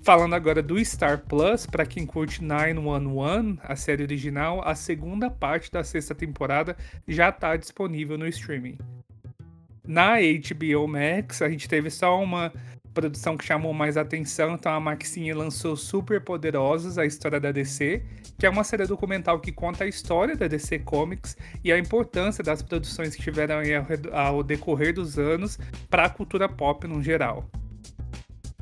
Falando 0.02 0.34
agora 0.34 0.62
do 0.62 0.82
Star 0.82 1.18
Plus, 1.18 1.66
para 1.66 1.84
quem 1.84 2.06
curte 2.06 2.42
911, 2.42 3.58
a 3.62 3.76
série 3.76 4.04
original, 4.04 4.66
a 4.66 4.74
segunda 4.74 5.28
parte 5.28 5.70
da 5.70 5.84
sexta 5.84 6.14
temporada 6.14 6.74
já 7.06 7.28
está 7.28 7.58
disponível 7.58 8.16
no 8.16 8.26
streaming. 8.26 8.78
Na 9.86 10.16
HBO 10.16 10.88
Max, 10.88 11.40
a 11.42 11.48
gente 11.48 11.68
teve 11.68 11.90
só 11.90 12.20
uma 12.20 12.52
produção 12.96 13.36
que 13.36 13.44
chamou 13.44 13.74
mais 13.74 13.98
atenção, 13.98 14.54
então 14.54 14.72
a 14.72 14.80
Maxine 14.80 15.34
lançou 15.34 15.76
Super 15.76 16.18
Poderosos, 16.18 16.96
a 16.96 17.04
história 17.04 17.38
da 17.38 17.52
DC, 17.52 18.02
que 18.38 18.46
é 18.46 18.48
uma 18.48 18.64
série 18.64 18.86
documental 18.86 19.38
que 19.38 19.52
conta 19.52 19.84
a 19.84 19.86
história 19.86 20.34
da 20.34 20.48
DC 20.48 20.78
Comics 20.78 21.36
e 21.62 21.70
a 21.70 21.78
importância 21.78 22.42
das 22.42 22.62
produções 22.62 23.14
que 23.14 23.20
tiveram 23.20 23.56
ao 24.14 24.42
decorrer 24.42 24.94
dos 24.94 25.18
anos 25.18 25.58
para 25.90 26.06
a 26.06 26.08
cultura 26.08 26.48
pop 26.48 26.86
no 26.88 27.02
geral. 27.02 27.44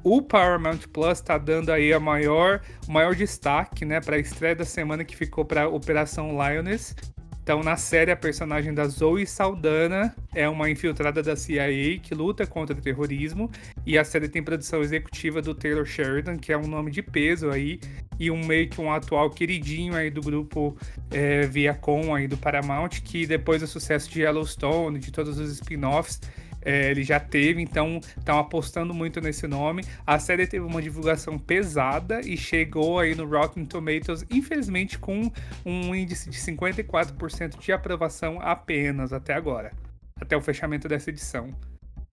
O 0.03 0.21
Paramount 0.21 0.81
Plus 0.93 1.21
está 1.21 1.39
dando 1.39 1.71
aí 1.71 1.93
a 1.93 2.01
maior, 2.01 2.61
o 2.89 2.93
maior 2.93 3.15
destaque 3.15 3.85
né, 3.85 4.01
para 4.01 4.17
a 4.17 4.19
estreia 4.19 4.57
da 4.57 4.65
semana 4.65 5.05
que 5.05 5.17
ficou 5.17 5.45
para 5.45 5.69
Operação 5.69 6.31
Lioness, 6.33 6.97
então, 7.45 7.63
na 7.63 7.77
série, 7.77 8.11
a 8.11 8.17
personagem 8.17 8.73
da 8.73 8.89
Zoe 8.89 9.27
Saldana 9.27 10.17
é 10.35 10.49
uma 10.49 10.71
infiltrada 10.71 11.23
da 11.23 11.37
CIA 11.37 11.99
que 11.99 12.15
luta 12.15 12.47
contra 12.47 12.75
o 12.75 12.81
terrorismo. 12.81 13.51
E 13.85 13.99
a 13.99 14.05
série 14.05 14.31
tem 14.31 14.43
produção 14.43 14.81
executiva 14.81 15.43
do 15.43 15.55
Taylor 15.55 15.85
Sheridan, 15.85 16.39
que 16.39 16.55
é 16.55 16.57
um 16.57 16.67
nome 16.67 16.91
de 16.91 17.03
peso 17.03 17.51
aí, 17.51 17.81
e 18.19 18.31
um 18.31 18.47
meio 18.47 18.71
que 18.71 18.81
um 18.81 18.91
atual 18.91 19.29
queridinho 19.29 19.95
aí 19.95 20.11
do 20.11 20.23
grupo 20.23 20.75
é, 21.11 21.47
Viacom 21.47 22.15
aí 22.15 22.27
do 22.27 22.39
Paramount, 22.39 23.03
que 23.05 23.27
depois 23.27 23.61
do 23.61 23.67
sucesso 23.67 24.11
de 24.11 24.23
Yellowstone, 24.23 24.99
de 24.99 25.13
todos 25.13 25.39
os 25.39 25.53
spin-offs, 25.53 26.23
é, 26.65 26.91
ele 26.91 27.03
já 27.03 27.21
teve, 27.21 27.61
então 27.61 28.01
estão 28.17 28.39
apostando 28.39 28.95
muito 28.95 29.21
nesse 29.21 29.47
nome. 29.47 29.85
A 30.07 30.19
série 30.19 30.47
teve 30.47 30.65
uma 30.65 30.81
divulgação 30.81 31.39
pesada 31.39 32.21
e 32.21 32.37
chegou 32.37 32.99
aí 32.99 33.15
no 33.15 33.27
Rotten 33.27 33.65
Tomatoes, 33.65 34.25
infelizmente, 34.31 34.99
com 34.99 35.31
um 35.65 35.95
índice 35.95 36.31
de 36.31 36.39
54% 36.39 37.59
de 37.59 37.73
aprovação 37.73 38.39
apenas 38.41 39.13
até 39.13 39.35
agora, 39.35 39.73
até 40.21 40.37
o 40.37 40.41
fechamento 40.41 40.89
dessa 40.89 41.11
edição. 41.11 41.51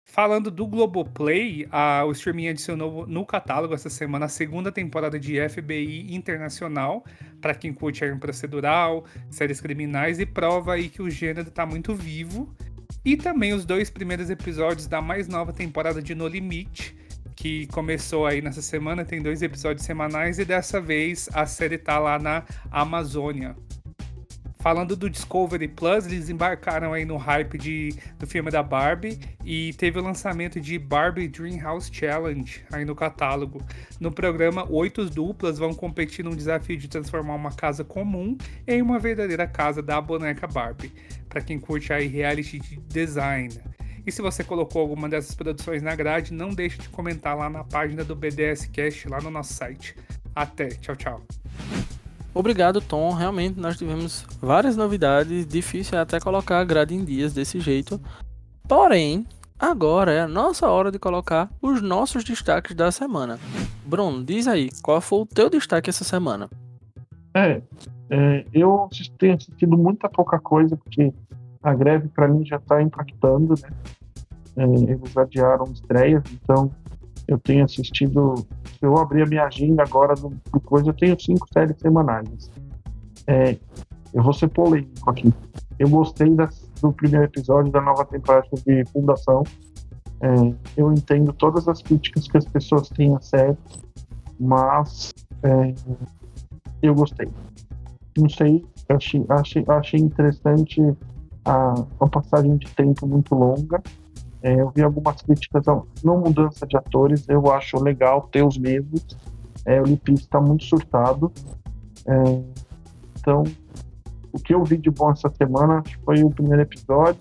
Falando 0.08 0.52
do 0.52 0.66
Globoplay, 0.68 1.66
a, 1.70 2.04
o 2.04 2.12
streaming 2.12 2.48
adicionou 2.48 3.06
no 3.08 3.26
catálogo 3.26 3.74
essa 3.74 3.90
semana 3.90 4.26
a 4.26 4.28
segunda 4.28 4.70
temporada 4.70 5.18
de 5.18 5.36
FBI 5.48 6.14
Internacional, 6.14 7.04
para 7.40 7.54
quem 7.54 7.74
curte 7.74 8.04
a 8.04 8.16
procedural, 8.16 9.04
séries 9.28 9.60
criminais 9.60 10.20
e 10.20 10.24
prova 10.24 10.74
aí 10.74 10.88
que 10.88 11.02
o 11.02 11.10
gênero 11.10 11.48
está 11.48 11.66
muito 11.66 11.92
vivo 11.92 12.54
e 13.06 13.16
também 13.16 13.54
os 13.54 13.64
dois 13.64 13.88
primeiros 13.88 14.30
episódios 14.30 14.88
da 14.88 15.00
mais 15.00 15.28
nova 15.28 15.52
temporada 15.52 16.02
de 16.02 16.12
No 16.12 16.26
Limite, 16.26 16.92
que 17.36 17.68
começou 17.68 18.26
aí 18.26 18.42
nessa 18.42 18.60
semana, 18.60 19.04
tem 19.04 19.22
dois 19.22 19.42
episódios 19.42 19.86
semanais 19.86 20.40
e 20.40 20.44
dessa 20.44 20.80
vez 20.80 21.28
a 21.32 21.46
série 21.46 21.78
tá 21.78 22.00
lá 22.00 22.18
na 22.18 22.42
Amazônia. 22.68 23.54
Falando 24.66 24.96
do 24.96 25.08
Discovery 25.08 25.68
Plus, 25.68 26.06
eles 26.06 26.28
embarcaram 26.28 26.92
aí 26.92 27.04
no 27.04 27.16
hype 27.16 27.56
de, 27.56 27.94
do 28.18 28.26
filme 28.26 28.50
da 28.50 28.64
Barbie 28.64 29.16
e 29.44 29.72
teve 29.74 30.00
o 30.00 30.02
lançamento 30.02 30.60
de 30.60 30.76
Barbie 30.76 31.28
Dreamhouse 31.28 31.88
Challenge 31.92 32.64
aí 32.72 32.84
no 32.84 32.92
catálogo. 32.92 33.64
No 34.00 34.10
programa, 34.10 34.66
oito 34.68 35.08
duplas 35.08 35.56
vão 35.56 35.72
competir 35.72 36.24
num 36.24 36.34
desafio 36.34 36.76
de 36.76 36.88
transformar 36.88 37.36
uma 37.36 37.52
casa 37.52 37.84
comum 37.84 38.36
em 38.66 38.82
uma 38.82 38.98
verdadeira 38.98 39.46
casa 39.46 39.80
da 39.80 40.00
boneca 40.00 40.48
Barbie, 40.48 40.92
para 41.28 41.40
quem 41.40 41.60
curte 41.60 41.92
aí 41.92 42.08
reality 42.08 42.58
de 42.58 42.76
design. 42.88 43.56
E 44.04 44.10
se 44.10 44.20
você 44.20 44.42
colocou 44.42 44.82
alguma 44.82 45.08
dessas 45.08 45.36
produções 45.36 45.80
na 45.80 45.94
grade, 45.94 46.34
não 46.34 46.48
deixe 46.48 46.78
de 46.78 46.88
comentar 46.88 47.36
lá 47.36 47.48
na 47.48 47.62
página 47.62 48.02
do 48.02 48.16
BDS 48.16 48.66
Cast, 48.72 49.08
lá 49.08 49.20
no 49.20 49.30
nosso 49.30 49.54
site. 49.54 49.94
Até, 50.34 50.70
tchau, 50.70 50.96
tchau. 50.96 51.24
Obrigado, 52.36 52.82
Tom. 52.82 53.14
Realmente 53.14 53.58
nós 53.58 53.78
tivemos 53.78 54.26
várias 54.42 54.76
novidades. 54.76 55.46
Difícil 55.46 55.98
até 55.98 56.20
colocar 56.20 56.60
a 56.60 56.64
grade 56.64 56.94
em 56.94 57.02
dias 57.02 57.32
desse 57.32 57.58
jeito. 57.58 57.98
Porém, 58.68 59.26
agora 59.58 60.12
é 60.12 60.20
a 60.20 60.28
nossa 60.28 60.68
hora 60.68 60.92
de 60.92 60.98
colocar 60.98 61.50
os 61.62 61.80
nossos 61.80 62.22
destaques 62.24 62.76
da 62.76 62.92
semana. 62.92 63.38
Bruno, 63.86 64.22
diz 64.22 64.46
aí, 64.46 64.68
qual 64.82 65.00
foi 65.00 65.20
o 65.20 65.26
teu 65.26 65.48
destaque 65.48 65.88
essa 65.88 66.04
semana? 66.04 66.50
É, 67.34 67.62
é 68.10 68.44
eu 68.52 68.86
tenho 69.18 69.34
assistido 69.34 69.74
muita 69.78 70.06
pouca 70.06 70.38
coisa, 70.38 70.76
porque 70.76 71.14
a 71.62 71.72
greve 71.72 72.08
para 72.08 72.28
mim 72.28 72.44
já 72.44 72.56
está 72.56 72.82
impactando, 72.82 73.54
né? 73.62 73.70
é, 74.58 74.92
eles 74.92 75.16
adiaram 75.16 75.64
estreias, 75.72 76.22
então 76.34 76.70
eu 77.28 77.38
tenho 77.38 77.64
assistido. 77.64 78.46
Eu 78.80 78.96
abrir 78.98 79.22
a 79.22 79.26
minha 79.26 79.44
agenda 79.44 79.82
agora 79.82 80.14
do, 80.14 80.30
do 80.52 80.60
coisa, 80.60 80.90
eu 80.90 80.94
tenho 80.94 81.18
cinco 81.20 81.46
séries 81.52 81.76
semanais. 81.78 82.50
É, 83.26 83.56
eu 84.12 84.22
vou 84.22 84.32
ser 84.32 84.48
polêmico 84.48 85.10
aqui. 85.10 85.32
Eu 85.78 85.88
gostei 85.88 86.30
das, 86.30 86.70
do 86.80 86.92
primeiro 86.92 87.24
episódio 87.24 87.70
da 87.72 87.80
nova 87.80 88.04
temporada 88.04 88.46
de 88.64 88.84
Fundação. 88.92 89.42
É, 90.20 90.54
eu 90.76 90.92
entendo 90.92 91.32
todas 91.32 91.68
as 91.68 91.82
críticas 91.82 92.26
que 92.26 92.36
as 92.36 92.44
pessoas 92.46 92.88
têm 92.88 93.14
a 93.14 93.20
série, 93.20 93.56
mas 94.40 95.12
é, 95.42 95.74
eu 96.82 96.94
gostei. 96.94 97.28
Não 98.16 98.28
sei, 98.28 98.64
achei, 98.88 99.24
achei, 99.28 99.64
achei 99.68 100.00
interessante 100.00 100.80
a, 101.44 101.74
a 102.00 102.08
passagem 102.08 102.56
de 102.56 102.68
tempo 102.74 103.06
muito 103.06 103.34
longa. 103.34 103.82
É, 104.46 104.60
eu 104.60 104.70
vi 104.70 104.80
algumas 104.80 105.20
críticas 105.22 105.64
não 106.04 106.20
mudança 106.20 106.64
de 106.68 106.76
atores, 106.76 107.28
eu 107.28 107.50
acho 107.50 107.82
legal 107.82 108.28
ter 108.30 108.44
os 108.44 108.56
mesmos. 108.56 109.04
É, 109.64 109.82
o 109.82 109.84
Lipis 109.84 110.20
está 110.20 110.40
muito 110.40 110.62
surtado. 110.62 111.32
É, 112.06 112.42
então, 113.18 113.42
o 114.32 114.38
que 114.38 114.54
eu 114.54 114.62
vi 114.62 114.76
de 114.76 114.88
bom 114.88 115.10
essa 115.10 115.28
semana 115.30 115.82
foi 116.04 116.22
o 116.22 116.30
primeiro 116.30 116.62
episódio. 116.62 117.20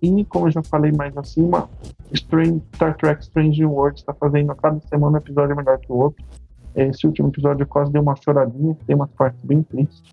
E, 0.00 0.24
como 0.26 0.46
eu 0.46 0.52
já 0.52 0.62
falei 0.62 0.92
mais 0.92 1.16
acima, 1.16 1.68
Strange, 2.12 2.62
Star 2.76 2.96
Trek 2.98 3.20
Strange 3.24 3.64
Worlds 3.64 4.02
está 4.02 4.14
fazendo 4.14 4.52
a 4.52 4.54
cada 4.54 4.78
semana 4.82 5.16
um 5.16 5.20
episódio 5.20 5.56
melhor 5.56 5.76
que 5.80 5.90
o 5.90 5.96
outro. 5.96 6.24
Esse 6.76 7.04
último 7.04 7.30
episódio 7.30 7.66
quase 7.66 7.90
deu 7.90 8.00
uma 8.02 8.14
choradinha, 8.14 8.76
tem 8.86 8.94
umas 8.94 9.10
partes 9.10 9.44
bem 9.44 9.64
tristes. 9.64 10.12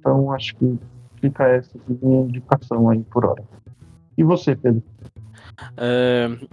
Então, 0.00 0.32
acho 0.32 0.56
que 0.56 0.80
fica 1.20 1.46
essa 1.46 1.78
minha 1.86 2.22
indicação 2.22 2.88
aí 2.88 3.04
por 3.04 3.24
hora. 3.24 3.44
E 4.18 4.24
você, 4.24 4.56
Pedro? 4.56 4.82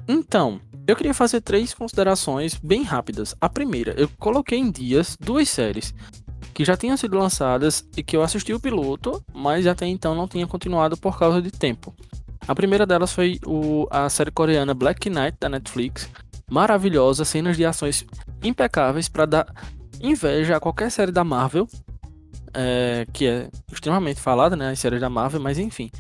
Então, 0.08 0.60
eu 0.88 0.96
queria 0.96 1.14
fazer 1.14 1.42
três 1.42 1.74
considerações 1.74 2.56
bem 2.56 2.84
rápidas. 2.84 3.36
A 3.42 3.50
primeira, 3.50 3.94
eu 3.98 4.10
coloquei 4.18 4.58
em 4.58 4.72
dias 4.72 5.18
duas 5.20 5.50
séries 5.50 5.94
que 6.54 6.66
já 6.66 6.76
tinham 6.76 6.98
sido 6.98 7.18
lançadas 7.18 7.88
e 7.96 8.02
que 8.02 8.18
eu 8.18 8.24
assisti 8.24 8.54
o 8.54 8.60
piloto, 8.60 9.24
mas 9.34 9.68
até 9.68 9.86
então 9.86 10.16
não 10.16 10.28
tinha 10.28 10.48
continuado 10.48 10.98
por 10.98 11.20
causa 11.20 11.42
de 11.42 11.52
tempo. 11.52 11.94
A 12.48 12.56
primeira 12.56 12.86
delas 12.86 13.12
foi 13.12 13.40
o, 13.46 13.88
a 13.92 14.10
série 14.10 14.32
coreana 14.32 14.74
Black 14.74 15.10
Knight 15.10 15.38
da 15.40 15.50
Netflix. 15.50 16.10
Maravilhosa, 16.50 17.26
cenas 17.26 17.58
de 17.58 17.66
ações 17.66 18.06
impecáveis 18.42 19.10
para 19.10 19.26
dar 19.26 19.54
inveja 20.02 20.56
a 20.56 20.60
qualquer 20.60 20.90
série 20.90 21.12
da 21.12 21.24
Marvel, 21.24 21.68
é, 22.54 23.06
que 23.12 23.28
é 23.28 23.50
extremamente 23.72 24.22
falada, 24.22 24.56
né, 24.56 24.72
as 24.72 24.80
séries 24.80 25.02
da 25.02 25.10
Marvel, 25.10 25.42
mas 25.42 25.60
enfim. 25.60 25.92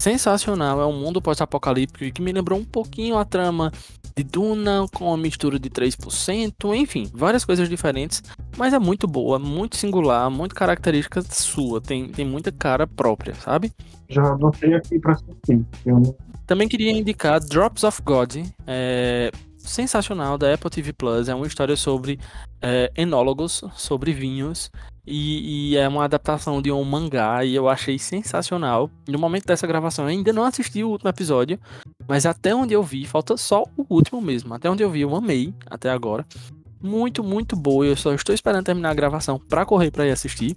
Sensacional, 0.00 0.80
é 0.80 0.86
um 0.86 0.92
mundo 0.92 1.20
pós-apocalíptico 1.20 2.12
que 2.12 2.22
me 2.22 2.30
lembrou 2.30 2.56
um 2.56 2.64
pouquinho 2.64 3.18
a 3.18 3.24
trama 3.24 3.72
de 4.16 4.22
Duna 4.22 4.86
com 4.94 5.06
uma 5.06 5.16
mistura 5.16 5.58
de 5.58 5.68
3%, 5.68 6.72
enfim, 6.76 7.10
várias 7.12 7.44
coisas 7.44 7.68
diferentes, 7.68 8.22
mas 8.56 8.72
é 8.72 8.78
muito 8.78 9.08
boa, 9.08 9.40
muito 9.40 9.76
singular, 9.76 10.30
muito 10.30 10.54
característica 10.54 11.20
sua, 11.22 11.80
tem, 11.80 12.08
tem 12.08 12.24
muita 12.24 12.52
cara 12.52 12.86
própria, 12.86 13.34
sabe? 13.34 13.72
Já 14.08 14.22
anotei 14.22 14.72
aqui 14.74 15.00
pra 15.00 15.14
assistir. 15.14 15.66
Eu... 15.84 16.16
Também 16.46 16.68
queria 16.68 16.92
indicar 16.92 17.40
Drops 17.40 17.82
of 17.82 18.00
God, 18.02 18.36
é, 18.68 19.32
sensacional 19.56 20.38
da 20.38 20.54
Apple 20.54 20.70
TV 20.70 20.92
Plus, 20.92 21.28
é 21.28 21.34
uma 21.34 21.46
história 21.46 21.74
sobre 21.74 22.20
é, 22.62 22.92
enólogos, 22.96 23.64
sobre 23.74 24.12
vinhos, 24.12 24.70
e, 25.08 25.72
e, 25.72 25.76
é 25.76 25.88
uma 25.88 26.04
adaptação 26.04 26.60
de 26.60 26.70
um 26.70 26.84
mangá 26.84 27.44
e 27.44 27.54
eu 27.54 27.68
achei 27.68 27.98
sensacional. 27.98 28.90
No 29.08 29.18
momento 29.18 29.46
dessa 29.46 29.66
gravação, 29.66 30.04
eu 30.04 30.10
ainda 30.10 30.32
não 30.32 30.44
assisti 30.44 30.84
o 30.84 30.90
último 30.90 31.08
episódio, 31.08 31.58
mas 32.06 32.26
até 32.26 32.54
onde 32.54 32.74
eu 32.74 32.82
vi, 32.82 33.06
falta 33.06 33.36
só 33.36 33.64
o 33.76 33.86
último 33.88 34.20
mesmo. 34.20 34.52
Até 34.54 34.70
onde 34.70 34.82
eu 34.82 34.90
vi, 34.90 35.00
eu 35.00 35.14
amei 35.14 35.54
até 35.66 35.90
agora. 35.90 36.26
Muito, 36.80 37.24
muito 37.24 37.56
boa. 37.56 37.86
Eu 37.86 37.96
só 37.96 38.12
estou 38.14 38.34
esperando 38.34 38.64
terminar 38.64 38.90
a 38.90 38.94
gravação 38.94 39.38
para 39.38 39.64
correr 39.64 39.90
para 39.90 40.06
ir 40.06 40.10
assistir. 40.10 40.56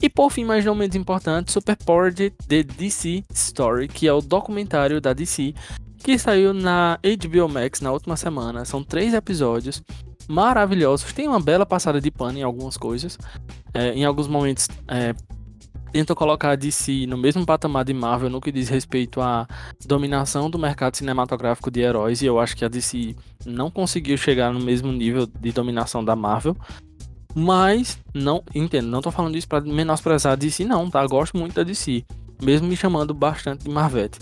E 0.00 0.08
por 0.08 0.30
fim, 0.30 0.44
mas 0.44 0.64
não 0.64 0.74
menos 0.74 0.94
importante, 0.94 1.50
Super 1.50 1.76
Powered 1.76 2.30
The 2.46 2.62
DC 2.62 3.24
Story, 3.32 3.88
que 3.88 4.06
é 4.06 4.12
o 4.12 4.20
documentário 4.20 5.00
da 5.00 5.12
DC 5.12 5.54
que 5.98 6.16
saiu 6.16 6.54
na 6.54 6.98
HBO 7.02 7.48
Max 7.48 7.80
na 7.80 7.92
última 7.92 8.16
semana. 8.16 8.64
São 8.64 8.82
três 8.82 9.12
episódios 9.12 9.82
maravilhosos. 10.28 11.12
Tem 11.12 11.26
uma 11.26 11.40
bela 11.40 11.64
passada 11.64 12.00
de 12.00 12.10
pano 12.10 12.38
em 12.38 12.42
algumas 12.42 12.76
coisas. 12.76 13.18
É, 13.72 13.92
em 13.94 14.04
alguns 14.04 14.28
momentos 14.28 14.68
é, 14.86 15.14
tentam 15.90 16.14
colocar 16.14 16.50
a 16.50 16.56
DC 16.56 17.06
no 17.06 17.16
mesmo 17.16 17.44
patamar 17.44 17.84
de 17.84 17.94
Marvel 17.94 18.30
no 18.30 18.40
que 18.40 18.52
diz 18.52 18.68
respeito 18.68 19.20
à 19.20 19.46
dominação 19.86 20.50
do 20.50 20.58
mercado 20.58 20.96
cinematográfico 20.96 21.70
de 21.70 21.80
heróis. 21.80 22.22
E 22.22 22.26
eu 22.26 22.38
acho 22.38 22.56
que 22.56 22.64
a 22.64 22.68
DC 22.68 23.16
não 23.46 23.70
conseguiu 23.70 24.16
chegar 24.16 24.52
no 24.52 24.60
mesmo 24.60 24.92
nível 24.92 25.26
de 25.26 25.52
dominação 25.52 26.04
da 26.04 26.14
Marvel. 26.14 26.56
Mas, 27.34 27.98
não, 28.14 28.42
entendo, 28.54 28.88
não 28.88 29.00
tô 29.00 29.10
falando 29.10 29.36
isso 29.36 29.46
para 29.46 29.60
menosprezar 29.60 30.32
a 30.32 30.36
DC, 30.36 30.64
não, 30.64 30.90
tá? 30.90 31.06
Gosto 31.06 31.36
muito 31.36 31.54
da 31.54 31.62
DC, 31.62 32.04
mesmo 32.42 32.66
me 32.66 32.76
chamando 32.76 33.14
bastante 33.14 33.64
de 33.64 33.70
Marvete. 33.70 34.18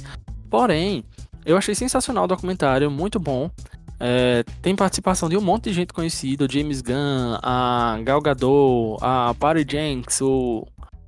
Porém, 0.51 1.05
eu 1.45 1.57
achei 1.57 1.75
sensacional 1.75 2.25
o 2.25 2.27
documentário, 2.29 2.91
muito 2.91 3.19
bom. 3.19 3.51
É, 3.99 4.43
tem 4.61 4.77
participação 4.77 5.29
de 5.29 5.37
um 5.37 5.41
monte 5.41 5.65
de 5.65 5.73
gente 5.73 5.93
conhecida, 5.93 6.45
o 6.45 6.51
James 6.51 6.83
Gunn, 6.83 7.39
a 7.43 7.99
Gal 8.05 8.21
Gadot, 8.21 8.99
a 9.01 9.35
Patty 9.39 9.67
Jenks, 9.69 10.21
o, 10.21 10.67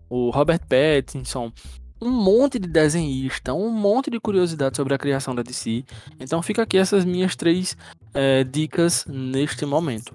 o 0.09 0.31
Robert 0.31 0.61
Pattinson, 0.67 1.53
um 2.01 2.11
monte 2.11 2.59
de 2.59 2.69
desenhista, 2.69 3.53
um 3.53 3.71
monte 3.71 4.11
de 4.11 4.19
curiosidade 4.21 4.77
sobre 4.77 4.95
a 4.95 4.99
criação 4.99 5.35
da 5.35 5.43
DC. 5.43 5.85
Então 6.19 6.41
fica 6.43 6.63
aqui 6.63 6.79
essas 6.79 7.05
minhas 7.05 7.37
três 7.37 7.77
é, 8.15 8.45
dicas 8.45 9.05
neste 9.07 9.67
momento. 9.67 10.15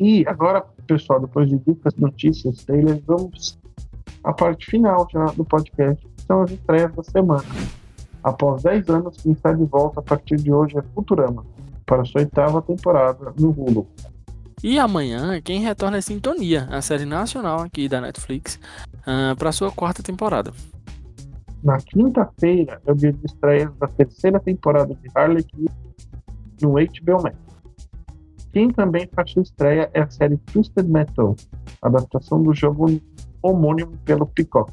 E 0.00 0.24
agora, 0.26 0.62
pessoal, 0.86 1.20
depois 1.20 1.48
de 1.48 1.58
dicas, 1.58 1.94
notícias, 1.96 2.64
trailers, 2.64 3.02
vamos 3.06 3.58
à 4.24 4.32
parte 4.32 4.66
final 4.66 5.06
já 5.12 5.26
do 5.26 5.44
podcast, 5.44 6.02
que 6.04 6.22
são 6.22 6.42
as 6.42 6.50
estreias 6.50 6.92
da 6.94 7.02
semana. 7.02 7.44
Após 8.22 8.62
10 8.62 8.88
anos, 8.90 9.16
quem 9.16 9.32
está 9.32 9.52
de 9.52 9.64
volta 9.64 10.00
a 10.00 10.02
partir 10.02 10.36
de 10.36 10.52
hoje 10.52 10.76
é 10.78 10.82
Futurama, 10.94 11.44
para 11.86 12.04
sua 12.04 12.20
oitava 12.20 12.60
temporada 12.60 13.32
no 13.38 13.50
Hulu. 13.50 13.86
E 14.62 14.78
amanhã, 14.78 15.40
quem 15.40 15.60
retorna 15.60 15.96
é 15.96 16.00
Sintonia, 16.02 16.68
a 16.70 16.82
série 16.82 17.06
nacional 17.06 17.62
aqui 17.62 17.88
da 17.88 18.00
Netflix, 18.00 18.60
uh, 19.00 19.34
para 19.36 19.52
sua 19.52 19.72
quarta 19.72 20.02
temporada. 20.02 20.52
Na 21.64 21.78
quinta-feira 21.78 22.80
é 22.86 22.92
o 22.92 22.94
dia 22.94 23.12
de 23.12 23.24
estreia 23.24 23.72
da 23.78 23.86
terceira 23.86 24.38
temporada 24.38 24.94
de 24.94 25.08
Harley 25.14 25.44
Quinn 25.44 25.66
no 26.60 26.72
HBO 26.72 27.22
Max. 27.22 27.36
Quem 28.52 28.70
também 28.70 29.08
faz 29.14 29.30
sua 29.30 29.42
estreia 29.42 29.90
é 29.94 30.00
a 30.00 30.10
série 30.10 30.36
Twisted 30.36 30.86
Metal, 30.86 31.34
adaptação 31.80 32.42
do 32.42 32.52
jogo 32.52 33.00
homônimo 33.42 33.92
pelo 34.04 34.26
Peacock. 34.26 34.72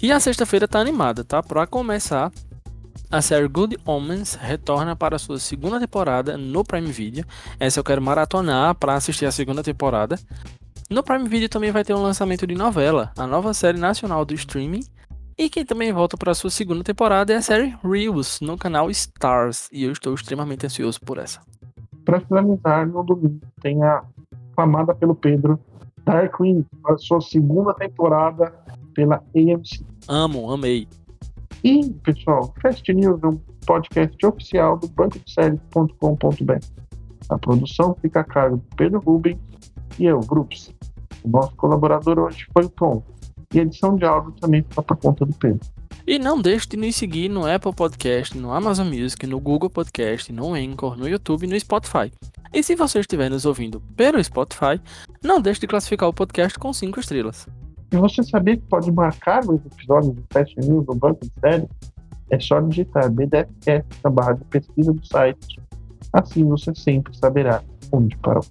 E 0.00 0.10
a 0.12 0.20
sexta-feira 0.20 0.66
tá 0.66 0.78
animada, 0.80 1.24
tá? 1.24 1.42
Para 1.42 1.66
começar, 1.66 2.32
a 3.10 3.22
série 3.22 3.48
Good 3.48 3.78
Omens 3.86 4.34
retorna 4.34 4.94
para 4.94 5.18
sua 5.18 5.38
segunda 5.38 5.80
temporada 5.80 6.36
no 6.36 6.62
Prime 6.62 6.92
Video. 6.92 7.24
Essa 7.58 7.80
eu 7.80 7.84
quero 7.84 8.02
maratonar 8.02 8.74
para 8.74 8.94
assistir 8.94 9.24
a 9.24 9.32
segunda 9.32 9.62
temporada. 9.62 10.18
No 10.90 11.02
Prime 11.02 11.28
Video 11.28 11.48
também 11.48 11.70
vai 11.70 11.84
ter 11.84 11.94
um 11.94 12.02
lançamento 12.02 12.46
de 12.46 12.54
novela, 12.54 13.10
a 13.16 13.26
nova 13.26 13.54
série 13.54 13.78
nacional 13.78 14.24
do 14.24 14.34
streaming. 14.34 14.84
E 15.38 15.48
quem 15.48 15.64
também 15.64 15.92
volta 15.92 16.16
para 16.16 16.34
sua 16.34 16.50
segunda 16.50 16.82
temporada 16.84 17.32
é 17.32 17.36
a 17.36 17.42
série 17.42 17.74
Reels 17.82 18.40
no 18.40 18.58
canal 18.58 18.90
Stars. 18.90 19.68
E 19.72 19.84
eu 19.84 19.92
estou 19.92 20.14
extremamente 20.14 20.66
ansioso 20.66 21.00
por 21.00 21.18
essa. 21.18 21.40
Para 22.04 22.20
finalizar, 22.20 22.86
no 22.86 23.04
domingo 23.04 23.40
tem 23.60 23.82
a 23.82 24.02
famada 24.54 24.94
pelo 24.94 25.14
Pedro 25.14 25.58
Darkwing, 26.04 26.64
a 26.86 26.96
sua 26.98 27.20
segunda 27.20 27.72
temporada 27.74 28.52
pela 28.94 29.22
AMC. 29.34 29.84
Amo, 30.08 30.50
amei. 30.50 30.88
E, 31.64 31.90
pessoal, 32.04 32.54
Fast 32.62 32.92
News 32.92 33.20
é 33.22 33.26
um 33.26 33.36
podcast 33.66 34.26
oficial 34.26 34.78
do 34.78 34.86
bancodeséries.com.br. 34.88 36.64
A 37.28 37.38
produção 37.38 37.96
fica 38.00 38.20
a 38.20 38.24
cargo 38.24 38.58
do 38.58 38.76
Pedro 38.76 39.00
Rubens 39.00 39.38
e 39.98 40.06
eu, 40.06 40.20
Grupos. 40.20 40.72
O 41.24 41.28
nosso 41.28 41.54
colaborador 41.56 42.18
hoje 42.18 42.46
foi 42.52 42.64
o 42.64 42.68
Tom. 42.68 43.02
E 43.52 43.58
a 43.58 43.62
edição 43.62 43.96
de 43.96 44.04
áudio 44.04 44.32
também 44.40 44.62
fica 44.62 44.82
por 44.82 44.96
conta 44.98 45.26
do 45.26 45.34
Pedro. 45.34 45.60
E 46.06 46.18
não 46.18 46.40
deixe 46.40 46.68
de 46.68 46.76
nos 46.76 46.94
seguir 46.94 47.28
no 47.28 47.44
Apple 47.44 47.74
Podcast, 47.74 48.38
no 48.38 48.52
Amazon 48.52 48.86
Music, 48.86 49.26
no 49.26 49.40
Google 49.40 49.68
Podcast, 49.68 50.32
no 50.32 50.54
Anchor, 50.54 50.96
no 50.96 51.08
YouTube 51.08 51.44
e 51.44 51.48
no 51.48 51.58
Spotify. 51.58 52.12
E 52.52 52.62
se 52.62 52.76
você 52.76 53.00
estiver 53.00 53.28
nos 53.28 53.44
ouvindo 53.44 53.80
pelo 53.96 54.22
Spotify, 54.22 54.80
não 55.22 55.40
deixe 55.40 55.60
de 55.60 55.66
classificar 55.66 56.08
o 56.08 56.14
podcast 56.14 56.58
com 56.58 56.72
5 56.72 57.00
estrelas. 57.00 57.46
E 57.90 57.96
você 57.96 58.22
sabia 58.22 58.56
que 58.56 58.64
pode 58.64 58.90
marcar 58.92 59.40
os 59.48 59.64
episódios 59.64 60.14
do 60.14 60.24
Fast 60.32 60.54
News 60.60 60.86
no 60.86 60.94
banco 60.94 61.20
de 61.24 61.32
séries? 61.40 61.68
É 62.30 62.38
só 62.38 62.60
digitar 62.60 63.10
BDFcast 63.10 63.86
na 64.04 64.10
barra 64.10 64.32
de 64.34 64.44
pesquisa 64.44 64.92
do 64.92 65.06
site. 65.06 65.60
Assim 66.12 66.44
você 66.44 66.74
sempre 66.74 67.16
saberá 67.16 67.62
onde 67.90 68.16
parou. 68.18 68.44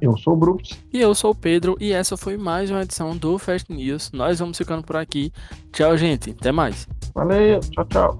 Eu 0.00 0.16
sou 0.16 0.34
o 0.34 0.36
Brooks. 0.36 0.78
E 0.92 1.00
eu 1.00 1.14
sou 1.14 1.32
o 1.32 1.34
Pedro. 1.34 1.76
E 1.80 1.92
essa 1.92 2.16
foi 2.16 2.36
mais 2.36 2.70
uma 2.70 2.82
edição 2.82 3.16
do 3.16 3.38
Fast 3.38 3.72
News. 3.72 4.12
Nós 4.12 4.38
vamos 4.38 4.56
ficando 4.56 4.82
por 4.82 4.96
aqui. 4.96 5.32
Tchau, 5.72 5.96
gente. 5.96 6.30
Até 6.30 6.52
mais. 6.52 6.86
Valeu. 7.14 7.60
Tchau, 7.60 7.84
tchau. 7.86 8.18